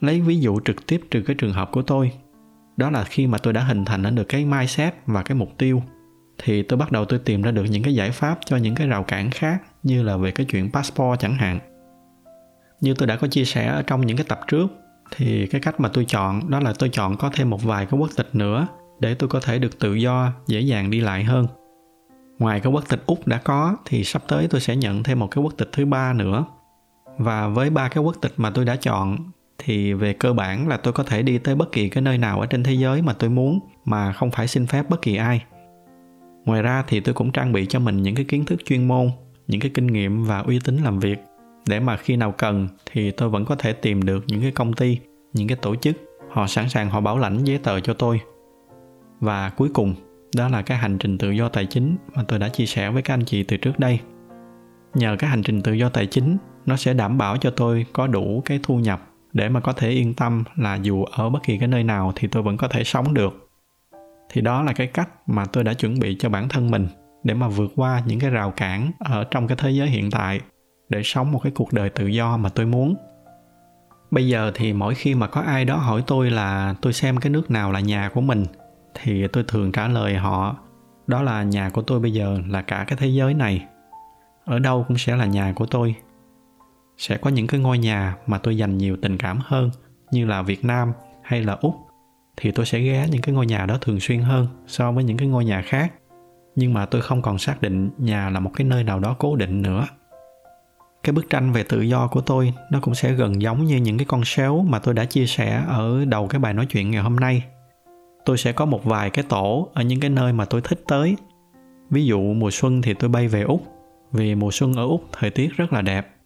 Lấy 0.00 0.20
ví 0.20 0.40
dụ 0.40 0.60
trực 0.64 0.86
tiếp 0.86 1.00
từ 1.10 1.22
cái 1.22 1.36
trường 1.36 1.52
hợp 1.52 1.70
của 1.72 1.82
tôi. 1.82 2.12
Đó 2.76 2.90
là 2.90 3.04
khi 3.04 3.26
mà 3.26 3.38
tôi 3.38 3.52
đã 3.52 3.60
hình 3.60 3.84
thành 3.84 4.14
được 4.14 4.24
cái 4.28 4.44
mindset 4.44 4.94
và 5.06 5.22
cái 5.22 5.36
mục 5.36 5.58
tiêu, 5.58 5.82
thì 6.38 6.62
tôi 6.62 6.78
bắt 6.78 6.92
đầu 6.92 7.04
tôi 7.04 7.18
tìm 7.18 7.42
ra 7.42 7.50
được 7.50 7.64
những 7.64 7.82
cái 7.82 7.94
giải 7.94 8.10
pháp 8.10 8.38
cho 8.44 8.56
những 8.56 8.74
cái 8.74 8.86
rào 8.86 9.02
cản 9.02 9.30
khác 9.30 9.62
như 9.82 10.02
là 10.02 10.16
về 10.16 10.30
cái 10.30 10.46
chuyện 10.46 10.72
passport 10.72 11.20
chẳng 11.20 11.34
hạn. 11.34 11.58
Như 12.80 12.94
tôi 12.94 13.06
đã 13.06 13.16
có 13.16 13.26
chia 13.26 13.44
sẻ 13.44 13.66
ở 13.66 13.82
trong 13.82 14.06
những 14.06 14.16
cái 14.16 14.26
tập 14.28 14.40
trước, 14.46 14.66
thì 15.16 15.46
cái 15.46 15.60
cách 15.60 15.80
mà 15.80 15.88
tôi 15.88 16.04
chọn, 16.04 16.50
đó 16.50 16.60
là 16.60 16.72
tôi 16.78 16.88
chọn 16.88 17.16
có 17.16 17.30
thêm 17.34 17.50
một 17.50 17.62
vài 17.62 17.86
cái 17.86 18.00
quốc 18.00 18.10
tịch 18.16 18.34
nữa 18.34 18.66
để 19.00 19.14
tôi 19.14 19.28
có 19.28 19.40
thể 19.40 19.58
được 19.58 19.78
tự 19.78 19.94
do, 19.94 20.32
dễ 20.46 20.60
dàng 20.60 20.90
đi 20.90 21.00
lại 21.00 21.24
hơn 21.24 21.46
ngoài 22.42 22.60
cái 22.60 22.72
quốc 22.72 22.84
tịch 22.88 23.02
úc 23.06 23.26
đã 23.26 23.38
có, 23.38 23.76
thì 23.84 24.04
sắp 24.04 24.22
tới 24.28 24.48
tôi 24.50 24.60
sẽ 24.60 24.76
nhận 24.76 25.02
thêm 25.02 25.18
một 25.18 25.26
cái 25.30 25.44
quốc 25.44 25.52
tịch 25.56 25.68
thứ 25.72 25.86
ba 25.86 26.12
nữa. 26.12 26.44
Và 27.18 27.48
với 27.48 27.70
ba 27.70 27.88
cái 27.88 28.04
quốc 28.04 28.16
tịch 28.20 28.32
mà 28.36 28.50
tôi 28.50 28.64
đã 28.64 28.76
chọn, 28.76 29.18
thì 29.58 29.92
về 29.92 30.12
cơ 30.12 30.32
bản 30.32 30.68
là 30.68 30.76
tôi 30.76 30.92
có 30.92 31.02
thể 31.04 31.22
đi 31.22 31.38
tới 31.38 31.54
bất 31.54 31.72
kỳ 31.72 31.88
cái 31.88 32.02
nơi 32.02 32.18
nào 32.18 32.40
ở 32.40 32.46
trên 32.46 32.62
thế 32.62 32.72
giới 32.72 33.02
mà 33.02 33.12
tôi 33.12 33.30
muốn, 33.30 33.60
mà 33.84 34.12
không 34.12 34.30
phải 34.30 34.48
xin 34.48 34.66
phép 34.66 34.88
bất 34.88 35.02
kỳ 35.02 35.16
ai. 35.16 35.44
Ngoài 36.44 36.62
ra 36.62 36.84
thì 36.88 37.00
tôi 37.00 37.14
cũng 37.14 37.32
trang 37.32 37.52
bị 37.52 37.66
cho 37.66 37.78
mình 37.78 38.02
những 38.02 38.14
cái 38.14 38.24
kiến 38.24 38.44
thức 38.44 38.60
chuyên 38.64 38.88
môn, 38.88 39.10
những 39.48 39.60
cái 39.60 39.70
kinh 39.74 39.86
nghiệm 39.86 40.24
và 40.24 40.38
uy 40.38 40.58
tín 40.64 40.76
làm 40.76 40.98
việc. 40.98 41.18
Để 41.68 41.80
mà 41.80 41.96
khi 41.96 42.16
nào 42.16 42.32
cần, 42.38 42.68
thì 42.92 43.10
tôi 43.10 43.28
vẫn 43.28 43.44
có 43.44 43.54
thể 43.54 43.72
tìm 43.72 44.02
được 44.02 44.24
những 44.26 44.40
cái 44.40 44.50
công 44.50 44.72
ty, 44.72 44.98
những 45.32 45.48
cái 45.48 45.56
tổ 45.62 45.76
chức, 45.76 45.96
họ 46.30 46.46
sẵn 46.46 46.68
sàng 46.68 46.90
họ 46.90 47.00
bảo 47.00 47.18
lãnh 47.18 47.44
giấy 47.44 47.58
tờ 47.58 47.80
cho 47.80 47.94
tôi. 47.94 48.20
Và 49.20 49.48
cuối 49.48 49.68
cùng 49.74 49.94
đó 50.36 50.48
là 50.48 50.62
cái 50.62 50.78
hành 50.78 50.98
trình 50.98 51.18
tự 51.18 51.30
do 51.30 51.48
tài 51.48 51.66
chính 51.66 51.96
mà 52.14 52.22
tôi 52.28 52.38
đã 52.38 52.48
chia 52.48 52.66
sẻ 52.66 52.90
với 52.90 53.02
các 53.02 53.14
anh 53.14 53.24
chị 53.24 53.42
từ 53.42 53.56
trước 53.56 53.78
đây. 53.78 54.00
Nhờ 54.94 55.16
cái 55.18 55.30
hành 55.30 55.42
trình 55.42 55.62
tự 55.62 55.72
do 55.72 55.88
tài 55.88 56.06
chính, 56.06 56.36
nó 56.66 56.76
sẽ 56.76 56.94
đảm 56.94 57.18
bảo 57.18 57.36
cho 57.36 57.50
tôi 57.50 57.86
có 57.92 58.06
đủ 58.06 58.42
cái 58.44 58.60
thu 58.62 58.78
nhập 58.78 59.00
để 59.32 59.48
mà 59.48 59.60
có 59.60 59.72
thể 59.72 59.90
yên 59.90 60.14
tâm 60.14 60.44
là 60.56 60.74
dù 60.74 61.04
ở 61.04 61.30
bất 61.30 61.42
kỳ 61.44 61.58
cái 61.58 61.68
nơi 61.68 61.84
nào 61.84 62.12
thì 62.16 62.28
tôi 62.28 62.42
vẫn 62.42 62.56
có 62.56 62.68
thể 62.68 62.84
sống 62.84 63.14
được. 63.14 63.48
Thì 64.30 64.40
đó 64.40 64.62
là 64.62 64.72
cái 64.72 64.86
cách 64.86 65.08
mà 65.26 65.44
tôi 65.44 65.64
đã 65.64 65.74
chuẩn 65.74 65.98
bị 65.98 66.16
cho 66.20 66.28
bản 66.28 66.48
thân 66.48 66.70
mình 66.70 66.88
để 67.24 67.34
mà 67.34 67.48
vượt 67.48 67.72
qua 67.76 68.02
những 68.06 68.20
cái 68.20 68.30
rào 68.30 68.50
cản 68.50 68.90
ở 68.98 69.24
trong 69.24 69.48
cái 69.48 69.56
thế 69.60 69.70
giới 69.70 69.88
hiện 69.88 70.10
tại 70.10 70.40
để 70.88 71.02
sống 71.04 71.32
một 71.32 71.40
cái 71.42 71.52
cuộc 71.54 71.72
đời 71.72 71.90
tự 71.90 72.06
do 72.06 72.36
mà 72.36 72.48
tôi 72.48 72.66
muốn. 72.66 72.94
Bây 74.10 74.28
giờ 74.28 74.52
thì 74.54 74.72
mỗi 74.72 74.94
khi 74.94 75.14
mà 75.14 75.26
có 75.26 75.40
ai 75.40 75.64
đó 75.64 75.76
hỏi 75.76 76.02
tôi 76.06 76.30
là 76.30 76.74
tôi 76.82 76.92
xem 76.92 77.16
cái 77.16 77.30
nước 77.30 77.50
nào 77.50 77.72
là 77.72 77.80
nhà 77.80 78.10
của 78.14 78.20
mình 78.20 78.44
thì 78.94 79.28
tôi 79.28 79.44
thường 79.48 79.72
trả 79.72 79.88
lời 79.88 80.14
họ, 80.14 80.56
đó 81.06 81.22
là 81.22 81.42
nhà 81.42 81.70
của 81.70 81.82
tôi 81.82 82.00
bây 82.00 82.12
giờ, 82.12 82.38
là 82.48 82.62
cả 82.62 82.84
cái 82.88 82.98
thế 83.00 83.06
giới 83.06 83.34
này. 83.34 83.66
Ở 84.44 84.58
đâu 84.58 84.84
cũng 84.88 84.98
sẽ 84.98 85.16
là 85.16 85.26
nhà 85.26 85.52
của 85.56 85.66
tôi. 85.66 85.94
Sẽ 86.96 87.16
có 87.16 87.30
những 87.30 87.46
cái 87.46 87.60
ngôi 87.60 87.78
nhà 87.78 88.16
mà 88.26 88.38
tôi 88.38 88.56
dành 88.56 88.78
nhiều 88.78 88.96
tình 89.02 89.18
cảm 89.18 89.38
hơn, 89.44 89.70
như 90.10 90.26
là 90.26 90.42
Việt 90.42 90.64
Nam 90.64 90.92
hay 91.22 91.42
là 91.42 91.52
Úc, 91.60 91.74
thì 92.36 92.50
tôi 92.50 92.66
sẽ 92.66 92.80
ghé 92.80 93.06
những 93.10 93.22
cái 93.22 93.34
ngôi 93.34 93.46
nhà 93.46 93.66
đó 93.66 93.78
thường 93.80 94.00
xuyên 94.00 94.20
hơn 94.20 94.46
so 94.66 94.92
với 94.92 95.04
những 95.04 95.16
cái 95.16 95.28
ngôi 95.28 95.44
nhà 95.44 95.62
khác. 95.62 95.92
Nhưng 96.56 96.74
mà 96.74 96.86
tôi 96.86 97.00
không 97.00 97.22
còn 97.22 97.38
xác 97.38 97.62
định 97.62 97.90
nhà 97.98 98.30
là 98.30 98.40
một 98.40 98.50
cái 98.54 98.64
nơi 98.64 98.84
nào 98.84 98.98
đó 98.98 99.16
cố 99.18 99.36
định 99.36 99.62
nữa. 99.62 99.86
Cái 101.02 101.12
bức 101.12 101.30
tranh 101.30 101.52
về 101.52 101.62
tự 101.62 101.80
do 101.80 102.08
của 102.08 102.20
tôi, 102.20 102.54
nó 102.70 102.80
cũng 102.80 102.94
sẽ 102.94 103.12
gần 103.12 103.42
giống 103.42 103.64
như 103.64 103.76
những 103.76 103.98
cái 103.98 104.04
con 104.04 104.24
sếu 104.24 104.64
mà 104.68 104.78
tôi 104.78 104.94
đã 104.94 105.04
chia 105.04 105.26
sẻ 105.26 105.64
ở 105.68 106.04
đầu 106.04 106.28
cái 106.28 106.38
bài 106.38 106.54
nói 106.54 106.66
chuyện 106.66 106.90
ngày 106.90 107.02
hôm 107.02 107.16
nay 107.16 107.44
tôi 108.24 108.38
sẽ 108.38 108.52
có 108.52 108.64
một 108.64 108.84
vài 108.84 109.10
cái 109.10 109.24
tổ 109.28 109.68
ở 109.74 109.82
những 109.82 110.00
cái 110.00 110.10
nơi 110.10 110.32
mà 110.32 110.44
tôi 110.44 110.60
thích 110.60 110.84
tới. 110.88 111.16
Ví 111.90 112.04
dụ, 112.04 112.20
mùa 112.20 112.50
xuân 112.50 112.82
thì 112.82 112.94
tôi 112.94 113.10
bay 113.10 113.28
về 113.28 113.42
úc, 113.42 113.62
vì 114.12 114.34
mùa 114.34 114.50
xuân 114.50 114.74
ở 114.74 114.86
úc 114.86 115.04
thời 115.12 115.30
tiết 115.30 115.56
rất 115.56 115.72
là 115.72 115.82
đẹp. 115.82 116.16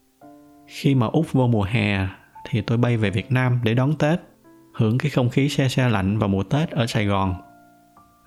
Khi 0.66 0.94
mà 0.94 1.06
úc 1.06 1.32
vô 1.32 1.46
mùa 1.46 1.62
hè 1.62 2.08
thì 2.50 2.60
tôi 2.60 2.78
bay 2.78 2.96
về 2.96 3.10
việt 3.10 3.32
nam 3.32 3.60
để 3.64 3.74
đón 3.74 3.96
tết, 3.96 4.20
hưởng 4.74 4.98
cái 4.98 5.10
không 5.10 5.30
khí 5.30 5.48
xe 5.48 5.68
xe 5.68 5.88
lạnh 5.88 6.18
vào 6.18 6.28
mùa 6.28 6.42
tết 6.42 6.70
ở 6.70 6.86
sài 6.86 7.06
gòn. 7.06 7.34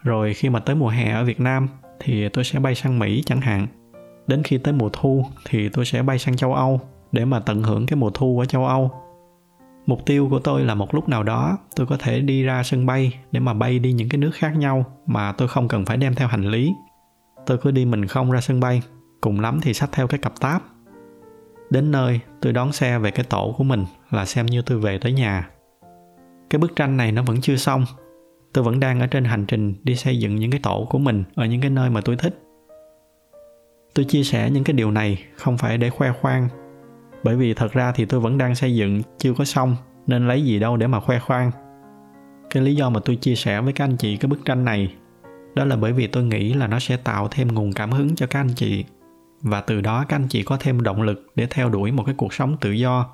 Rồi 0.03 0.33
khi 0.33 0.49
mà 0.49 0.59
tới 0.59 0.75
mùa 0.75 0.89
hè 0.89 1.11
ở 1.11 1.23
việt 1.23 1.39
nam 1.39 1.67
thì 1.99 2.29
tôi 2.29 2.43
sẽ 2.43 2.59
bay 2.59 2.75
sang 2.75 2.99
mỹ 2.99 3.23
chẳng 3.25 3.41
hạn. 3.41 3.67
Đến 4.27 4.43
khi 4.43 4.57
tới 4.57 4.73
mùa 4.73 4.89
thu 4.93 5.25
thì 5.45 5.69
tôi 5.69 5.85
sẽ 5.85 6.01
bay 6.01 6.19
sang 6.19 6.35
châu 6.35 6.53
âu 6.53 6.81
để 7.11 7.25
mà 7.25 7.39
tận 7.39 7.63
hưởng 7.63 7.85
cái 7.85 7.97
mùa 7.97 8.09
thu 8.09 8.39
ở 8.39 8.45
châu 8.45 8.65
âu 8.65 8.91
mục 9.89 10.05
tiêu 10.05 10.27
của 10.29 10.39
tôi 10.39 10.63
là 10.63 10.75
một 10.75 10.95
lúc 10.95 11.09
nào 11.09 11.23
đó 11.23 11.57
tôi 11.75 11.87
có 11.87 11.97
thể 11.99 12.19
đi 12.19 12.43
ra 12.43 12.63
sân 12.63 12.85
bay 12.85 13.19
để 13.31 13.39
mà 13.39 13.53
bay 13.53 13.79
đi 13.79 13.93
những 13.93 14.09
cái 14.09 14.17
nước 14.17 14.31
khác 14.33 14.57
nhau 14.57 14.85
mà 15.05 15.31
tôi 15.31 15.47
không 15.47 15.67
cần 15.67 15.85
phải 15.85 15.97
đem 15.97 16.15
theo 16.15 16.27
hành 16.27 16.43
lý. 16.43 16.73
Tôi 17.45 17.57
cứ 17.57 17.71
đi 17.71 17.85
mình 17.85 18.05
không 18.05 18.31
ra 18.31 18.41
sân 18.41 18.59
bay, 18.59 18.81
cùng 19.21 19.39
lắm 19.39 19.59
thì 19.61 19.73
xách 19.73 19.91
theo 19.91 20.07
cái 20.07 20.19
cặp 20.19 20.39
táp. 20.39 20.63
Đến 21.69 21.91
nơi, 21.91 22.19
tôi 22.41 22.53
đón 22.53 22.71
xe 22.71 22.99
về 22.99 23.11
cái 23.11 23.25
tổ 23.29 23.55
của 23.57 23.63
mình 23.63 23.85
là 24.11 24.25
xem 24.25 24.45
như 24.45 24.61
tôi 24.61 24.79
về 24.79 24.97
tới 24.97 25.13
nhà. 25.13 25.49
Cái 26.49 26.59
bức 26.59 26.75
tranh 26.75 26.97
này 26.97 27.11
nó 27.11 27.23
vẫn 27.23 27.41
chưa 27.41 27.55
xong. 27.55 27.85
Tôi 28.53 28.63
vẫn 28.63 28.79
đang 28.79 28.99
ở 28.99 29.07
trên 29.07 29.23
hành 29.23 29.45
trình 29.45 29.73
đi 29.83 29.95
xây 29.95 30.19
dựng 30.19 30.35
những 30.35 30.51
cái 30.51 30.59
tổ 30.63 30.87
của 30.89 30.99
mình 30.99 31.23
ở 31.35 31.45
những 31.45 31.61
cái 31.61 31.69
nơi 31.69 31.89
mà 31.89 32.01
tôi 32.01 32.15
thích. 32.15 32.41
Tôi 33.95 34.05
chia 34.05 34.23
sẻ 34.23 34.49
những 34.49 34.63
cái 34.63 34.73
điều 34.73 34.91
này 34.91 35.23
không 35.35 35.57
phải 35.57 35.77
để 35.77 35.89
khoe 35.89 36.11
khoang 36.21 36.49
bởi 37.23 37.35
vì 37.35 37.53
thật 37.53 37.73
ra 37.73 37.91
thì 37.91 38.05
tôi 38.05 38.19
vẫn 38.19 38.37
đang 38.37 38.55
xây 38.55 38.75
dựng, 38.75 39.01
chưa 39.17 39.33
có 39.33 39.45
xong, 39.45 39.75
nên 40.07 40.27
lấy 40.27 40.43
gì 40.43 40.59
đâu 40.59 40.77
để 40.77 40.87
mà 40.87 40.99
khoe 40.99 41.19
khoang. 41.19 41.51
Cái 42.49 42.63
lý 42.63 42.75
do 42.75 42.89
mà 42.89 42.99
tôi 43.05 43.15
chia 43.15 43.35
sẻ 43.35 43.61
với 43.61 43.73
các 43.73 43.83
anh 43.83 43.97
chị 43.97 44.17
cái 44.17 44.29
bức 44.29 44.45
tranh 44.45 44.65
này, 44.65 44.93
đó 45.55 45.65
là 45.65 45.75
bởi 45.75 45.93
vì 45.93 46.07
tôi 46.07 46.23
nghĩ 46.23 46.53
là 46.53 46.67
nó 46.67 46.79
sẽ 46.79 46.97
tạo 46.97 47.27
thêm 47.31 47.47
nguồn 47.47 47.73
cảm 47.73 47.91
hứng 47.91 48.15
cho 48.15 48.27
các 48.27 48.39
anh 48.39 48.53
chị. 48.55 48.85
Và 49.41 49.61
từ 49.61 49.81
đó 49.81 50.05
các 50.09 50.15
anh 50.15 50.27
chị 50.27 50.43
có 50.43 50.57
thêm 50.59 50.81
động 50.81 51.01
lực 51.01 51.27
để 51.35 51.47
theo 51.49 51.69
đuổi 51.69 51.91
một 51.91 52.03
cái 52.05 52.15
cuộc 52.17 52.33
sống 52.33 52.57
tự 52.61 52.71
do. 52.71 53.09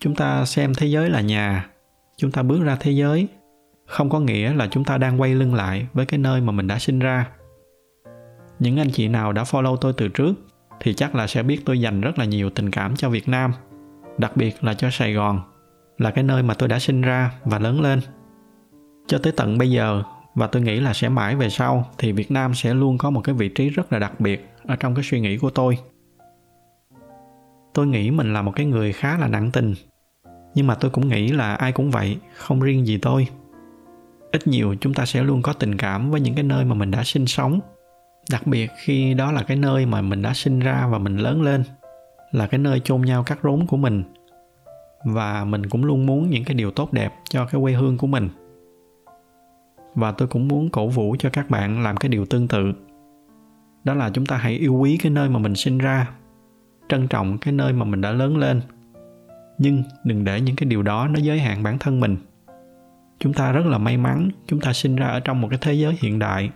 Chúng 0.00 0.14
ta 0.14 0.44
xem 0.44 0.74
thế 0.74 0.86
giới 0.86 1.10
là 1.10 1.20
nhà, 1.20 1.70
chúng 2.16 2.32
ta 2.32 2.42
bước 2.42 2.62
ra 2.62 2.76
thế 2.80 2.90
giới, 2.90 3.28
không 3.86 4.10
có 4.10 4.20
nghĩa 4.20 4.54
là 4.54 4.68
chúng 4.70 4.84
ta 4.84 4.98
đang 4.98 5.20
quay 5.20 5.34
lưng 5.34 5.54
lại 5.54 5.86
với 5.92 6.06
cái 6.06 6.18
nơi 6.18 6.40
mà 6.40 6.52
mình 6.52 6.66
đã 6.66 6.78
sinh 6.78 6.98
ra. 6.98 7.28
Những 8.58 8.78
anh 8.78 8.90
chị 8.90 9.08
nào 9.08 9.32
đã 9.32 9.42
follow 9.42 9.76
tôi 9.76 9.92
từ 9.96 10.08
trước 10.08 10.34
thì 10.80 10.94
chắc 10.94 11.14
là 11.14 11.26
sẽ 11.26 11.42
biết 11.42 11.60
tôi 11.64 11.80
dành 11.80 12.00
rất 12.00 12.18
là 12.18 12.24
nhiều 12.24 12.50
tình 12.50 12.70
cảm 12.70 12.96
cho 12.96 13.08
Việt 13.10 13.28
Nam, 13.28 13.52
đặc 14.18 14.36
biệt 14.36 14.64
là 14.64 14.74
cho 14.74 14.90
Sài 14.90 15.12
Gòn, 15.12 15.40
là 15.98 16.10
cái 16.10 16.24
nơi 16.24 16.42
mà 16.42 16.54
tôi 16.54 16.68
đã 16.68 16.78
sinh 16.78 17.00
ra 17.00 17.32
và 17.44 17.58
lớn 17.58 17.80
lên. 17.80 18.00
Cho 19.06 19.18
tới 19.18 19.32
tận 19.36 19.58
bây 19.58 19.70
giờ 19.70 20.02
và 20.34 20.46
tôi 20.46 20.62
nghĩ 20.62 20.80
là 20.80 20.92
sẽ 20.92 21.08
mãi 21.08 21.36
về 21.36 21.50
sau 21.50 21.90
thì 21.98 22.12
Việt 22.12 22.30
Nam 22.30 22.54
sẽ 22.54 22.74
luôn 22.74 22.98
có 22.98 23.10
một 23.10 23.20
cái 23.20 23.34
vị 23.34 23.48
trí 23.48 23.68
rất 23.68 23.92
là 23.92 23.98
đặc 23.98 24.20
biệt 24.20 24.48
ở 24.66 24.76
trong 24.76 24.94
cái 24.94 25.04
suy 25.04 25.20
nghĩ 25.20 25.38
của 25.38 25.50
tôi. 25.50 25.78
Tôi 27.74 27.86
nghĩ 27.86 28.10
mình 28.10 28.32
là 28.32 28.42
một 28.42 28.52
cái 28.56 28.66
người 28.66 28.92
khá 28.92 29.18
là 29.18 29.28
nặng 29.28 29.50
tình, 29.52 29.74
nhưng 30.54 30.66
mà 30.66 30.74
tôi 30.74 30.90
cũng 30.90 31.08
nghĩ 31.08 31.28
là 31.28 31.54
ai 31.54 31.72
cũng 31.72 31.90
vậy, 31.90 32.18
không 32.36 32.60
riêng 32.60 32.86
gì 32.86 32.98
tôi. 32.98 33.28
Ít 34.32 34.46
nhiều 34.46 34.74
chúng 34.80 34.94
ta 34.94 35.06
sẽ 35.06 35.22
luôn 35.22 35.42
có 35.42 35.52
tình 35.52 35.76
cảm 35.76 36.10
với 36.10 36.20
những 36.20 36.34
cái 36.34 36.44
nơi 36.44 36.64
mà 36.64 36.74
mình 36.74 36.90
đã 36.90 37.04
sinh 37.04 37.26
sống 37.26 37.60
đặc 38.30 38.46
biệt 38.46 38.70
khi 38.76 39.14
đó 39.14 39.32
là 39.32 39.42
cái 39.42 39.56
nơi 39.56 39.86
mà 39.86 40.00
mình 40.00 40.22
đã 40.22 40.34
sinh 40.34 40.60
ra 40.60 40.86
và 40.86 40.98
mình 40.98 41.16
lớn 41.16 41.42
lên, 41.42 41.64
là 42.32 42.46
cái 42.46 42.58
nơi 42.58 42.80
chôn 42.80 43.00
nhau 43.00 43.22
cắt 43.22 43.38
rốn 43.42 43.66
của 43.66 43.76
mình. 43.76 44.02
Và 45.04 45.44
mình 45.44 45.68
cũng 45.68 45.84
luôn 45.84 46.06
muốn 46.06 46.30
những 46.30 46.44
cái 46.44 46.54
điều 46.54 46.70
tốt 46.70 46.92
đẹp 46.92 47.12
cho 47.30 47.46
cái 47.46 47.60
quê 47.60 47.72
hương 47.72 47.98
của 47.98 48.06
mình. 48.06 48.28
Và 49.94 50.12
tôi 50.12 50.28
cũng 50.28 50.48
muốn 50.48 50.70
cổ 50.70 50.88
vũ 50.88 51.16
cho 51.18 51.30
các 51.30 51.50
bạn 51.50 51.82
làm 51.82 51.96
cái 51.96 52.08
điều 52.08 52.26
tương 52.26 52.48
tự. 52.48 52.72
Đó 53.84 53.94
là 53.94 54.10
chúng 54.10 54.26
ta 54.26 54.36
hãy 54.36 54.52
yêu 54.52 54.74
quý 54.74 54.98
cái 55.02 55.10
nơi 55.10 55.28
mà 55.28 55.38
mình 55.38 55.54
sinh 55.54 55.78
ra, 55.78 56.08
trân 56.88 57.08
trọng 57.08 57.38
cái 57.38 57.52
nơi 57.52 57.72
mà 57.72 57.84
mình 57.84 58.00
đã 58.00 58.10
lớn 58.10 58.36
lên. 58.36 58.60
Nhưng 59.58 59.82
đừng 60.04 60.24
để 60.24 60.40
những 60.40 60.56
cái 60.56 60.66
điều 60.68 60.82
đó 60.82 61.08
nó 61.08 61.18
giới 61.18 61.40
hạn 61.40 61.62
bản 61.62 61.78
thân 61.78 62.00
mình. 62.00 62.16
Chúng 63.18 63.32
ta 63.32 63.52
rất 63.52 63.66
là 63.66 63.78
may 63.78 63.96
mắn 63.96 64.30
chúng 64.46 64.60
ta 64.60 64.72
sinh 64.72 64.96
ra 64.96 65.06
ở 65.06 65.20
trong 65.20 65.40
một 65.40 65.48
cái 65.50 65.58
thế 65.62 65.72
giới 65.72 65.96
hiện 66.00 66.18
đại 66.18 66.50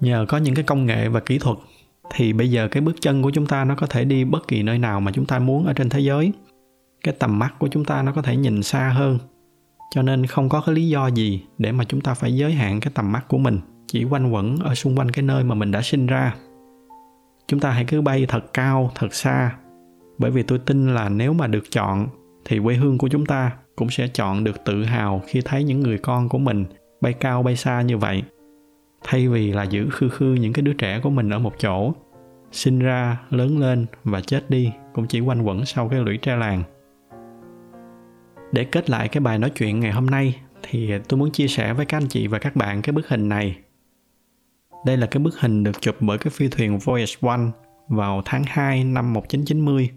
nhờ 0.00 0.26
có 0.28 0.38
những 0.38 0.54
cái 0.54 0.64
công 0.64 0.86
nghệ 0.86 1.08
và 1.08 1.20
kỹ 1.20 1.38
thuật 1.38 1.58
thì 2.14 2.32
bây 2.32 2.50
giờ 2.50 2.68
cái 2.68 2.80
bước 2.80 2.96
chân 3.00 3.22
của 3.22 3.30
chúng 3.30 3.46
ta 3.46 3.64
nó 3.64 3.74
có 3.74 3.86
thể 3.86 4.04
đi 4.04 4.24
bất 4.24 4.48
kỳ 4.48 4.62
nơi 4.62 4.78
nào 4.78 5.00
mà 5.00 5.12
chúng 5.12 5.26
ta 5.26 5.38
muốn 5.38 5.66
ở 5.66 5.72
trên 5.72 5.88
thế 5.88 6.00
giới. 6.00 6.32
Cái 7.04 7.14
tầm 7.18 7.38
mắt 7.38 7.54
của 7.58 7.68
chúng 7.68 7.84
ta 7.84 8.02
nó 8.02 8.12
có 8.12 8.22
thể 8.22 8.36
nhìn 8.36 8.62
xa 8.62 8.88
hơn. 8.88 9.18
Cho 9.90 10.02
nên 10.02 10.26
không 10.26 10.48
có 10.48 10.62
cái 10.66 10.74
lý 10.74 10.88
do 10.88 11.06
gì 11.06 11.42
để 11.58 11.72
mà 11.72 11.84
chúng 11.84 12.00
ta 12.00 12.14
phải 12.14 12.36
giới 12.36 12.52
hạn 12.52 12.80
cái 12.80 12.92
tầm 12.94 13.12
mắt 13.12 13.28
của 13.28 13.38
mình 13.38 13.60
chỉ 13.86 14.04
quanh 14.04 14.32
quẩn 14.32 14.56
ở 14.56 14.74
xung 14.74 14.98
quanh 14.98 15.10
cái 15.10 15.22
nơi 15.22 15.44
mà 15.44 15.54
mình 15.54 15.70
đã 15.70 15.82
sinh 15.82 16.06
ra. 16.06 16.34
Chúng 17.46 17.60
ta 17.60 17.70
hãy 17.70 17.84
cứ 17.84 18.00
bay 18.00 18.26
thật 18.28 18.54
cao, 18.54 18.90
thật 18.94 19.14
xa. 19.14 19.56
Bởi 20.18 20.30
vì 20.30 20.42
tôi 20.42 20.58
tin 20.58 20.94
là 20.94 21.08
nếu 21.08 21.32
mà 21.32 21.46
được 21.46 21.64
chọn 21.70 22.08
thì 22.44 22.58
quê 22.64 22.74
hương 22.74 22.98
của 22.98 23.08
chúng 23.08 23.26
ta 23.26 23.52
cũng 23.76 23.90
sẽ 23.90 24.08
chọn 24.08 24.44
được 24.44 24.64
tự 24.64 24.84
hào 24.84 25.22
khi 25.26 25.40
thấy 25.44 25.64
những 25.64 25.80
người 25.80 25.98
con 25.98 26.28
của 26.28 26.38
mình 26.38 26.64
bay 27.00 27.12
cao 27.12 27.42
bay 27.42 27.56
xa 27.56 27.82
như 27.82 27.98
vậy 27.98 28.22
thay 29.04 29.28
vì 29.28 29.52
là 29.52 29.62
giữ 29.62 29.90
khư 29.90 30.08
khư 30.08 30.34
những 30.34 30.52
cái 30.52 30.62
đứa 30.62 30.72
trẻ 30.72 31.00
của 31.02 31.10
mình 31.10 31.30
ở 31.30 31.38
một 31.38 31.54
chỗ, 31.58 31.92
sinh 32.52 32.78
ra, 32.78 33.20
lớn 33.30 33.58
lên 33.58 33.86
và 34.04 34.20
chết 34.20 34.50
đi 34.50 34.72
cũng 34.92 35.06
chỉ 35.06 35.20
quanh 35.20 35.42
quẩn 35.42 35.64
sau 35.64 35.88
cái 35.88 36.00
lũy 36.00 36.16
tre 36.16 36.36
làng. 36.36 36.62
Để 38.52 38.64
kết 38.64 38.90
lại 38.90 39.08
cái 39.08 39.20
bài 39.20 39.38
nói 39.38 39.50
chuyện 39.50 39.80
ngày 39.80 39.92
hôm 39.92 40.06
nay 40.06 40.34
thì 40.62 40.92
tôi 41.08 41.18
muốn 41.18 41.30
chia 41.30 41.48
sẻ 41.48 41.72
với 41.72 41.86
các 41.86 41.96
anh 41.96 42.08
chị 42.08 42.26
và 42.26 42.38
các 42.38 42.56
bạn 42.56 42.82
cái 42.82 42.92
bức 42.92 43.08
hình 43.08 43.28
này. 43.28 43.56
Đây 44.86 44.96
là 44.96 45.06
cái 45.06 45.22
bức 45.22 45.40
hình 45.40 45.64
được 45.64 45.80
chụp 45.80 45.96
bởi 46.00 46.18
cái 46.18 46.30
phi 46.30 46.48
thuyền 46.48 46.78
Voyage 46.78 47.12
One 47.20 47.50
vào 47.88 48.22
tháng 48.24 48.42
2 48.46 48.84
năm 48.84 49.12
1990. 49.12 49.90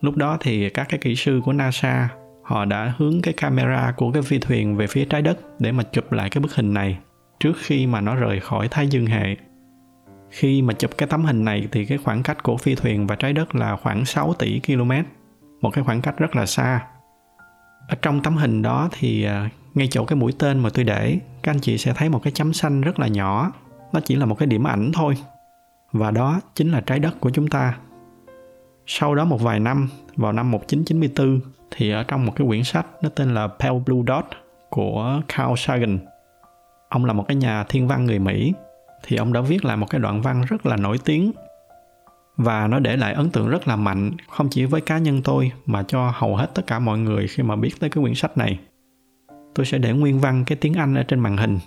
Lúc 0.00 0.16
đó 0.16 0.36
thì 0.40 0.70
các 0.70 0.86
cái 0.88 0.98
kỹ 0.98 1.16
sư 1.16 1.40
của 1.44 1.52
NASA, 1.52 2.08
họ 2.42 2.64
đã 2.64 2.94
hướng 2.98 3.22
cái 3.22 3.34
camera 3.34 3.94
của 3.96 4.12
cái 4.12 4.22
phi 4.22 4.38
thuyền 4.38 4.76
về 4.76 4.86
phía 4.86 5.04
trái 5.04 5.22
đất 5.22 5.38
để 5.58 5.72
mà 5.72 5.82
chụp 5.82 6.12
lại 6.12 6.30
cái 6.30 6.40
bức 6.40 6.54
hình 6.54 6.74
này 6.74 6.98
trước 7.40 7.52
khi 7.58 7.86
mà 7.86 8.00
nó 8.00 8.14
rời 8.14 8.40
khỏi 8.40 8.68
Thái 8.68 8.88
Dương 8.88 9.06
hệ. 9.06 9.36
Khi 10.30 10.62
mà 10.62 10.74
chụp 10.74 10.90
cái 10.98 11.08
tấm 11.08 11.24
hình 11.24 11.44
này 11.44 11.68
thì 11.72 11.84
cái 11.84 11.98
khoảng 11.98 12.22
cách 12.22 12.42
của 12.42 12.56
phi 12.56 12.74
thuyền 12.74 13.06
và 13.06 13.14
trái 13.16 13.32
đất 13.32 13.54
là 13.54 13.76
khoảng 13.76 14.04
6 14.04 14.34
tỷ 14.34 14.60
km, 14.66 14.92
một 15.60 15.70
cái 15.70 15.84
khoảng 15.84 16.02
cách 16.02 16.18
rất 16.18 16.36
là 16.36 16.46
xa. 16.46 16.86
Ở 17.88 17.96
trong 18.02 18.22
tấm 18.22 18.36
hình 18.36 18.62
đó 18.62 18.88
thì 18.92 19.24
à, 19.24 19.50
ngay 19.74 19.88
chỗ 19.90 20.04
cái 20.04 20.16
mũi 20.16 20.32
tên 20.38 20.58
mà 20.58 20.70
tôi 20.74 20.84
để, 20.84 21.18
các 21.42 21.52
anh 21.52 21.60
chị 21.60 21.78
sẽ 21.78 21.92
thấy 21.96 22.08
một 22.08 22.22
cái 22.22 22.32
chấm 22.32 22.52
xanh 22.52 22.80
rất 22.80 22.98
là 22.98 23.08
nhỏ, 23.08 23.52
nó 23.92 24.00
chỉ 24.00 24.16
là 24.16 24.26
một 24.26 24.38
cái 24.38 24.46
điểm 24.46 24.66
ảnh 24.66 24.90
thôi. 24.94 25.16
Và 25.92 26.10
đó 26.10 26.40
chính 26.54 26.70
là 26.70 26.80
trái 26.80 26.98
đất 26.98 27.20
của 27.20 27.30
chúng 27.30 27.48
ta. 27.48 27.78
Sau 28.86 29.14
đó 29.14 29.24
một 29.24 29.40
vài 29.40 29.60
năm, 29.60 29.88
vào 30.16 30.32
năm 30.32 30.50
1994 30.50 31.40
thì 31.70 31.90
ở 31.90 32.02
trong 32.02 32.26
một 32.26 32.32
cái 32.36 32.46
quyển 32.46 32.64
sách 32.64 32.86
nó 33.02 33.08
tên 33.08 33.34
là 33.34 33.48
Pale 33.48 33.78
Blue 33.86 34.02
Dot 34.08 34.24
của 34.70 35.20
Carl 35.28 35.52
Sagan 35.56 35.98
ông 36.96 37.04
là 37.04 37.12
một 37.12 37.24
cái 37.28 37.36
nhà 37.36 37.64
thiên 37.68 37.88
văn 37.88 38.06
người 38.06 38.18
Mỹ, 38.18 38.52
thì 39.02 39.16
ông 39.16 39.32
đã 39.32 39.40
viết 39.40 39.64
lại 39.64 39.76
một 39.76 39.86
cái 39.90 40.00
đoạn 40.00 40.22
văn 40.22 40.42
rất 40.48 40.66
là 40.66 40.76
nổi 40.76 40.98
tiếng. 41.04 41.32
Và 42.36 42.66
nó 42.66 42.78
để 42.78 42.96
lại 42.96 43.14
ấn 43.14 43.30
tượng 43.30 43.48
rất 43.48 43.68
là 43.68 43.76
mạnh, 43.76 44.10
không 44.28 44.48
chỉ 44.50 44.64
với 44.64 44.80
cá 44.80 44.98
nhân 44.98 45.20
tôi, 45.24 45.52
mà 45.66 45.82
cho 45.82 46.12
hầu 46.14 46.36
hết 46.36 46.50
tất 46.54 46.66
cả 46.66 46.78
mọi 46.78 46.98
người 46.98 47.26
khi 47.28 47.42
mà 47.42 47.56
biết 47.56 47.70
tới 47.80 47.90
cái 47.90 48.02
quyển 48.02 48.14
sách 48.14 48.38
này. 48.38 48.60
Tôi 49.54 49.66
sẽ 49.66 49.78
để 49.78 49.92
nguyên 49.92 50.20
văn 50.20 50.44
cái 50.46 50.58
tiếng 50.60 50.74
anh 50.74 50.94
ở 50.94 51.02
trên 51.02 51.20
màn 51.20 51.36
hình. 51.36 51.58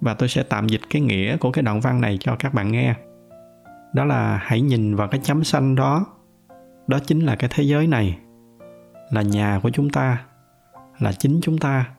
Và 0.00 0.14
tôi 0.14 0.28
sẽ 0.28 0.42
tạm 0.42 0.68
dịch 0.68 0.80
cái 0.90 1.02
nghĩa 1.02 1.36
của 1.36 1.50
cái 1.50 1.62
đoạn 1.62 1.80
văn 1.80 2.00
này 2.00 2.18
cho 2.20 2.36
các 2.38 2.54
bạn 2.54 2.72
nghe. 2.72 2.94
Đó 3.92 4.04
là 4.04 4.40
hãy 4.42 4.60
nhìn 4.60 4.96
vào 4.96 5.08
cái 5.08 5.20
chấm 5.24 5.44
xanh 5.44 5.74
đó. 5.74 6.06
Đó 6.86 6.98
chính 7.06 7.20
là 7.20 7.36
cái 7.36 7.50
thế 7.54 7.64
giới 7.64 7.86
này. 7.86 8.18
Là 9.10 9.22
nhà 9.22 9.60
của 9.62 9.70
chúng 9.70 9.90
ta. 9.90 10.24
Là 10.98 11.12
chính 11.12 11.40
chúng 11.42 11.58
ta. 11.58 11.90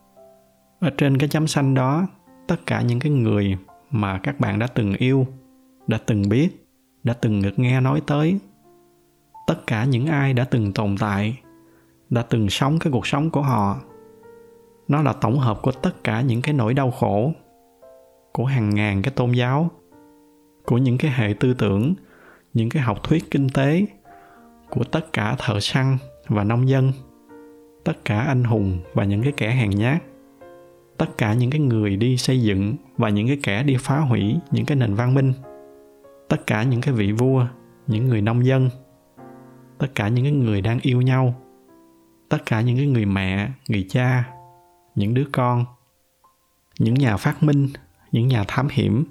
Ở 0.79 0.89
trên 0.97 1.17
cái 1.17 1.29
chấm 1.29 1.47
xanh 1.47 1.73
đó 1.73 2.07
tất 2.49 2.65
cả 2.65 2.81
những 2.81 2.99
cái 2.99 3.12
người 3.12 3.57
mà 3.91 4.17
các 4.17 4.39
bạn 4.39 4.59
đã 4.59 4.67
từng 4.67 4.93
yêu, 4.93 5.27
đã 5.88 5.97
từng 6.05 6.29
biết, 6.29 6.65
đã 7.03 7.13
từng 7.13 7.41
được 7.41 7.59
nghe 7.59 7.81
nói 7.81 8.01
tới. 8.07 8.39
Tất 9.47 9.67
cả 9.67 9.85
những 9.85 10.07
ai 10.07 10.33
đã 10.33 10.43
từng 10.43 10.73
tồn 10.73 10.95
tại, 10.99 11.39
đã 12.09 12.21
từng 12.21 12.49
sống 12.49 12.79
cái 12.79 12.91
cuộc 12.91 13.07
sống 13.07 13.29
của 13.29 13.41
họ, 13.41 13.77
nó 14.88 15.01
là 15.01 15.13
tổng 15.13 15.39
hợp 15.39 15.59
của 15.62 15.71
tất 15.71 16.03
cả 16.03 16.21
những 16.21 16.41
cái 16.41 16.53
nỗi 16.53 16.73
đau 16.73 16.91
khổ 16.91 17.33
của 18.31 18.45
hàng 18.45 18.75
ngàn 18.75 19.01
cái 19.01 19.13
tôn 19.15 19.31
giáo, 19.31 19.71
của 20.65 20.77
những 20.77 20.97
cái 20.97 21.12
hệ 21.12 21.33
tư 21.39 21.53
tưởng, 21.53 21.93
những 22.53 22.69
cái 22.69 22.83
học 22.83 23.03
thuyết 23.03 23.31
kinh 23.31 23.49
tế, 23.53 23.85
của 24.69 24.83
tất 24.83 25.13
cả 25.13 25.35
thợ 25.39 25.59
săn 25.59 25.97
và 26.27 26.43
nông 26.43 26.69
dân, 26.69 26.91
tất 27.83 28.05
cả 28.05 28.19
anh 28.19 28.43
hùng 28.43 28.79
và 28.93 29.03
những 29.03 29.23
cái 29.23 29.33
kẻ 29.38 29.51
hèn 29.51 29.69
nhát 29.69 30.03
tất 30.99 31.17
cả 31.17 31.33
những 31.33 31.49
cái 31.49 31.62
người 31.62 31.95
đi 31.95 32.17
xây 32.17 32.41
dựng 32.41 32.75
và 32.97 33.09
những 33.09 33.27
cái 33.27 33.39
kẻ 33.43 33.63
đi 33.63 33.77
phá 33.79 33.99
hủy 33.99 34.35
những 34.51 34.65
cái 34.65 34.77
nền 34.77 34.95
văn 34.95 35.13
minh, 35.13 35.33
tất 36.27 36.47
cả 36.47 36.63
những 36.63 36.81
cái 36.81 36.93
vị 36.93 37.12
vua, 37.12 37.45
những 37.88 38.07
người 38.07 38.21
nông 38.21 38.45
dân, 38.45 38.69
tất 39.77 39.88
cả 39.95 40.07
những 40.07 40.25
cái 40.25 40.33
người 40.33 40.62
đang 40.62 40.79
yêu 40.79 41.01
nhau, 41.01 41.35
tất 42.29 42.38
cả 42.45 42.62
những 42.62 42.77
cái 42.77 42.88
người 42.88 43.05
mẹ, 43.05 43.51
người 43.69 43.85
cha, 43.89 44.23
những 44.95 45.13
đứa 45.13 45.25
con, 45.31 45.65
những 46.79 46.93
nhà 46.93 47.17
phát 47.17 47.43
minh, 47.43 47.67
những 48.12 48.27
nhà 48.27 48.43
thám 48.47 48.67
hiểm, 48.71 49.03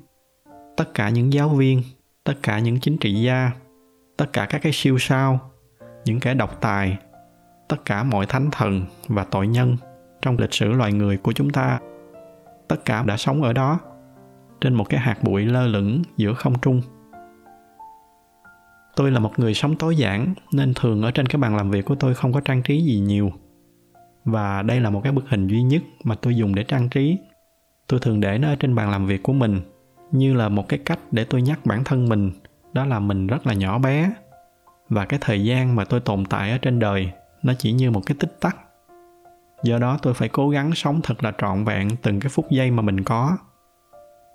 tất 0.77 0.95
cả 0.95 1.09
những 1.09 1.33
giáo 1.33 1.49
viên, 1.49 1.83
tất 2.25 2.35
cả 2.43 2.59
những 2.59 2.81
chính 2.81 2.99
trị 2.99 3.23
gia, 3.23 3.51
tất 4.17 4.33
cả 4.33 4.47
các 4.51 4.63
cái 4.63 4.73
siêu 4.73 4.99
sao, 4.99 5.51
những 6.05 6.21
kẻ 6.21 6.35
độc 6.35 6.61
tài, 6.61 6.99
tất 7.69 7.85
cả 7.85 8.03
mọi 8.03 8.27
thánh 8.27 8.49
thần 8.53 8.85
và 9.07 9.25
tội 9.25 9.47
nhân 9.47 9.77
trong 10.23 10.39
lịch 10.39 10.55
sử 10.55 10.73
loài 10.73 10.93
người 10.93 11.17
của 11.17 11.33
chúng 11.33 11.51
ta. 11.51 11.81
Tất 12.69 12.85
cả 12.85 13.03
đã 13.03 13.17
sống 13.17 13.43
ở 13.43 13.53
đó, 13.53 13.81
trên 14.61 14.75
một 14.75 14.89
cái 14.89 15.01
hạt 15.01 15.23
bụi 15.23 15.45
lơ 15.45 15.67
lửng 15.67 16.03
giữa 16.17 16.35
không 16.35 16.59
trung. 16.59 16.83
Tôi 18.97 19.11
là 19.11 19.19
một 19.19 19.39
người 19.39 19.55
sống 19.55 19.77
tối 19.77 19.97
giản, 19.97 20.35
nên 20.53 20.75
thường 20.75 21.03
ở 21.03 21.11
trên 21.11 21.27
cái 21.27 21.41
bàn 21.41 21.57
làm 21.57 21.71
việc 21.71 21.85
của 21.85 21.95
tôi 21.95 22.15
không 22.15 22.33
có 22.33 22.41
trang 22.41 22.63
trí 22.63 22.83
gì 22.83 23.01
nhiều. 23.01 23.33
Và 24.25 24.63
đây 24.63 24.81
là 24.81 24.91
một 24.91 25.01
cái 25.05 25.13
bức 25.13 25.29
hình 25.29 25.47
duy 25.47 25.63
nhất 25.63 25.83
mà 26.05 26.15
tôi 26.15 26.37
dùng 26.37 26.55
để 26.55 26.65
trang 26.65 26.89
trí. 26.89 27.19
Tôi 27.87 28.01
thường 28.01 28.21
để 28.21 28.39
nó 28.39 28.49
ở 28.49 28.57
trên 28.57 28.75
bàn 28.75 28.91
làm 28.91 29.07
việc 29.07 29.23
của 29.23 29.33
mình, 29.33 29.61
như 30.11 30.35
là 30.35 30.49
một 30.49 30.69
cái 30.69 30.79
cách 30.79 30.99
để 31.11 31.25
tôi 31.25 31.43
nhắc 31.43 31.67
bản 31.67 31.85
thân 31.85 32.09
mình, 32.09 32.33
đó 32.73 32.85
là 32.85 33.01
mình 33.01 33.27
rất 33.27 33.47
là 33.47 33.55
nhỏ 33.55 33.79
bé. 33.79 34.13
Và 34.89 35.05
cái 35.05 35.19
thời 35.23 35.45
gian 35.45 35.77
mà 35.77 35.85
tôi 35.85 36.01
tồn 36.01 36.25
tại 36.25 36.51
ở 36.51 36.59
trên 36.59 36.79
đời, 36.79 37.11
nó 37.43 37.53
chỉ 37.59 37.73
như 37.73 37.91
một 37.91 38.01
cái 38.07 38.17
tích 38.21 38.41
tắc 38.41 38.57
do 39.63 39.79
đó 39.79 39.99
tôi 40.03 40.15
phải 40.15 40.29
cố 40.29 40.49
gắng 40.49 40.75
sống 40.75 41.01
thật 41.03 41.25
là 41.25 41.33
trọn 41.39 41.65
vẹn 41.65 41.89
từng 42.03 42.21
cái 42.21 42.31
phút 42.31 42.51
giây 42.51 42.71
mà 42.71 42.83
mình 42.83 43.05
có. 43.05 43.37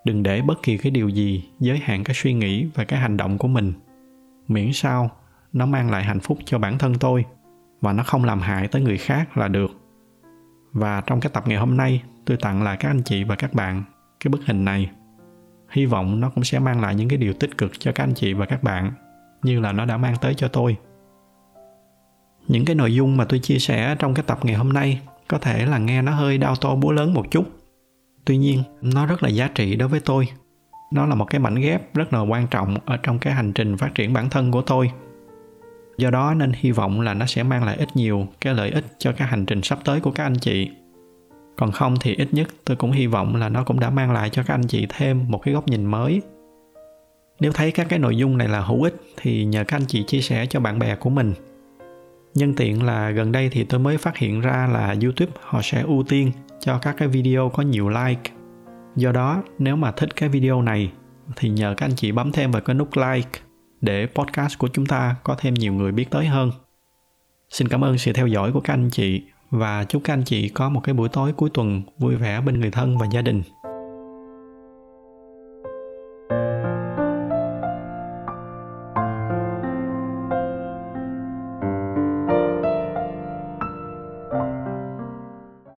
Đừng 0.04 0.22
để 0.22 0.42
bất 0.42 0.62
kỳ 0.62 0.78
cái 0.78 0.90
điều 0.90 1.08
gì 1.08 1.48
giới 1.60 1.78
hạn 1.78 2.04
cái 2.04 2.14
suy 2.14 2.32
nghĩ 2.32 2.68
và 2.74 2.84
cái 2.84 3.00
hành 3.00 3.16
động 3.16 3.38
của 3.38 3.48
mình. 3.48 3.72
Miễn 4.48 4.72
sao 4.72 5.10
nó 5.52 5.66
mang 5.66 5.90
lại 5.90 6.04
hạnh 6.04 6.20
phúc 6.20 6.38
cho 6.44 6.58
bản 6.58 6.78
thân 6.78 6.94
tôi 6.94 7.24
và 7.80 7.92
nó 7.92 8.02
không 8.02 8.24
làm 8.24 8.40
hại 8.40 8.68
tới 8.68 8.82
người 8.82 8.98
khác 8.98 9.38
là 9.38 9.48
được. 9.48 9.70
Và 10.72 11.02
trong 11.06 11.20
cái 11.20 11.30
tập 11.34 11.44
ngày 11.46 11.58
hôm 11.58 11.76
nay, 11.76 12.02
tôi 12.24 12.36
tặng 12.36 12.62
lại 12.62 12.76
các 12.76 12.88
anh 12.88 13.02
chị 13.02 13.24
và 13.24 13.36
các 13.36 13.54
bạn 13.54 13.84
cái 14.20 14.28
bức 14.28 14.40
hình 14.46 14.64
này. 14.64 14.90
Hy 15.70 15.86
vọng 15.86 16.20
nó 16.20 16.30
cũng 16.30 16.44
sẽ 16.44 16.58
mang 16.58 16.80
lại 16.80 16.94
những 16.94 17.08
cái 17.08 17.18
điều 17.18 17.32
tích 17.32 17.58
cực 17.58 17.72
cho 17.78 17.92
các 17.92 18.04
anh 18.04 18.14
chị 18.14 18.32
và 18.32 18.46
các 18.46 18.62
bạn, 18.62 18.92
như 19.42 19.60
là 19.60 19.72
nó 19.72 19.84
đã 19.84 19.96
mang 19.96 20.14
tới 20.20 20.34
cho 20.34 20.48
tôi. 20.48 20.76
Những 22.48 22.64
cái 22.64 22.76
nội 22.76 22.94
dung 22.94 23.16
mà 23.16 23.24
tôi 23.24 23.38
chia 23.38 23.58
sẻ 23.58 23.96
trong 23.98 24.14
cái 24.14 24.24
tập 24.26 24.38
ngày 24.42 24.54
hôm 24.54 24.72
nay 24.72 25.00
có 25.28 25.38
thể 25.38 25.66
là 25.66 25.78
nghe 25.78 26.02
nó 26.02 26.12
hơi 26.12 26.38
đau 26.38 26.56
to 26.56 26.74
búa 26.74 26.92
lớn 26.92 27.14
một 27.14 27.30
chút. 27.30 27.44
Tuy 28.24 28.36
nhiên, 28.36 28.62
nó 28.82 29.06
rất 29.06 29.22
là 29.22 29.28
giá 29.28 29.48
trị 29.54 29.76
đối 29.76 29.88
với 29.88 30.00
tôi. 30.00 30.28
Nó 30.92 31.06
là 31.06 31.14
một 31.14 31.24
cái 31.24 31.38
mảnh 31.38 31.54
ghép 31.54 31.94
rất 31.94 32.12
là 32.12 32.20
quan 32.20 32.46
trọng 32.46 32.76
ở 32.84 32.96
trong 32.96 33.18
cái 33.18 33.32
hành 33.32 33.52
trình 33.52 33.76
phát 33.76 33.94
triển 33.94 34.12
bản 34.12 34.30
thân 34.30 34.50
của 34.50 34.62
tôi. 34.62 34.90
Do 35.98 36.10
đó 36.10 36.34
nên 36.34 36.52
hy 36.56 36.70
vọng 36.70 37.00
là 37.00 37.14
nó 37.14 37.26
sẽ 37.26 37.42
mang 37.42 37.64
lại 37.64 37.76
ít 37.76 37.88
nhiều 37.94 38.26
cái 38.40 38.54
lợi 38.54 38.70
ích 38.70 38.84
cho 38.98 39.12
cái 39.12 39.28
hành 39.28 39.46
trình 39.46 39.62
sắp 39.62 39.78
tới 39.84 40.00
của 40.00 40.10
các 40.10 40.24
anh 40.24 40.38
chị. 40.38 40.70
Còn 41.56 41.72
không 41.72 41.94
thì 42.00 42.14
ít 42.14 42.28
nhất 42.32 42.48
tôi 42.64 42.76
cũng 42.76 42.92
hy 42.92 43.06
vọng 43.06 43.36
là 43.36 43.48
nó 43.48 43.64
cũng 43.64 43.80
đã 43.80 43.90
mang 43.90 44.12
lại 44.12 44.30
cho 44.30 44.42
các 44.42 44.54
anh 44.54 44.66
chị 44.66 44.86
thêm 44.88 45.24
một 45.28 45.38
cái 45.38 45.54
góc 45.54 45.68
nhìn 45.68 45.84
mới. 45.84 46.22
Nếu 47.40 47.52
thấy 47.52 47.72
các 47.72 47.86
cái 47.88 47.98
nội 47.98 48.16
dung 48.16 48.38
này 48.38 48.48
là 48.48 48.60
hữu 48.60 48.82
ích 48.82 48.94
thì 49.16 49.44
nhờ 49.44 49.64
các 49.64 49.76
anh 49.76 49.86
chị 49.86 50.04
chia 50.06 50.20
sẻ 50.20 50.46
cho 50.46 50.60
bạn 50.60 50.78
bè 50.78 50.96
của 50.96 51.10
mình 51.10 51.32
nhân 52.34 52.54
tiện 52.54 52.82
là 52.82 53.10
gần 53.10 53.32
đây 53.32 53.48
thì 53.48 53.64
tôi 53.64 53.80
mới 53.80 53.98
phát 53.98 54.16
hiện 54.16 54.40
ra 54.40 54.68
là 54.72 54.96
youtube 55.02 55.32
họ 55.40 55.60
sẽ 55.62 55.82
ưu 55.82 56.02
tiên 56.08 56.32
cho 56.60 56.78
các 56.78 56.94
cái 56.98 57.08
video 57.08 57.48
có 57.48 57.62
nhiều 57.62 57.88
like. 57.88 58.30
Do 58.96 59.12
đó, 59.12 59.42
nếu 59.58 59.76
mà 59.76 59.92
thích 59.92 60.16
cái 60.16 60.28
video 60.28 60.62
này 60.62 60.92
thì 61.36 61.48
nhờ 61.48 61.74
các 61.76 61.86
anh 61.86 61.96
chị 61.96 62.12
bấm 62.12 62.32
thêm 62.32 62.50
vào 62.50 62.62
cái 62.62 62.74
nút 62.74 62.88
like 62.96 63.40
để 63.80 64.06
podcast 64.14 64.58
của 64.58 64.68
chúng 64.68 64.86
ta 64.86 65.16
có 65.24 65.34
thêm 65.38 65.54
nhiều 65.54 65.72
người 65.72 65.92
biết 65.92 66.10
tới 66.10 66.26
hơn. 66.26 66.50
Xin 67.50 67.68
cảm 67.68 67.84
ơn 67.84 67.98
sự 67.98 68.12
theo 68.12 68.26
dõi 68.26 68.52
của 68.52 68.60
các 68.60 68.72
anh 68.72 68.90
chị 68.90 69.22
và 69.50 69.84
chúc 69.84 70.02
các 70.04 70.12
anh 70.12 70.24
chị 70.24 70.48
có 70.48 70.68
một 70.68 70.80
cái 70.84 70.94
buổi 70.94 71.08
tối 71.08 71.32
cuối 71.32 71.50
tuần 71.54 71.82
vui 71.98 72.16
vẻ 72.16 72.40
bên 72.40 72.60
người 72.60 72.70
thân 72.70 72.98
và 72.98 73.06
gia 73.10 73.22
đình. 73.22 73.42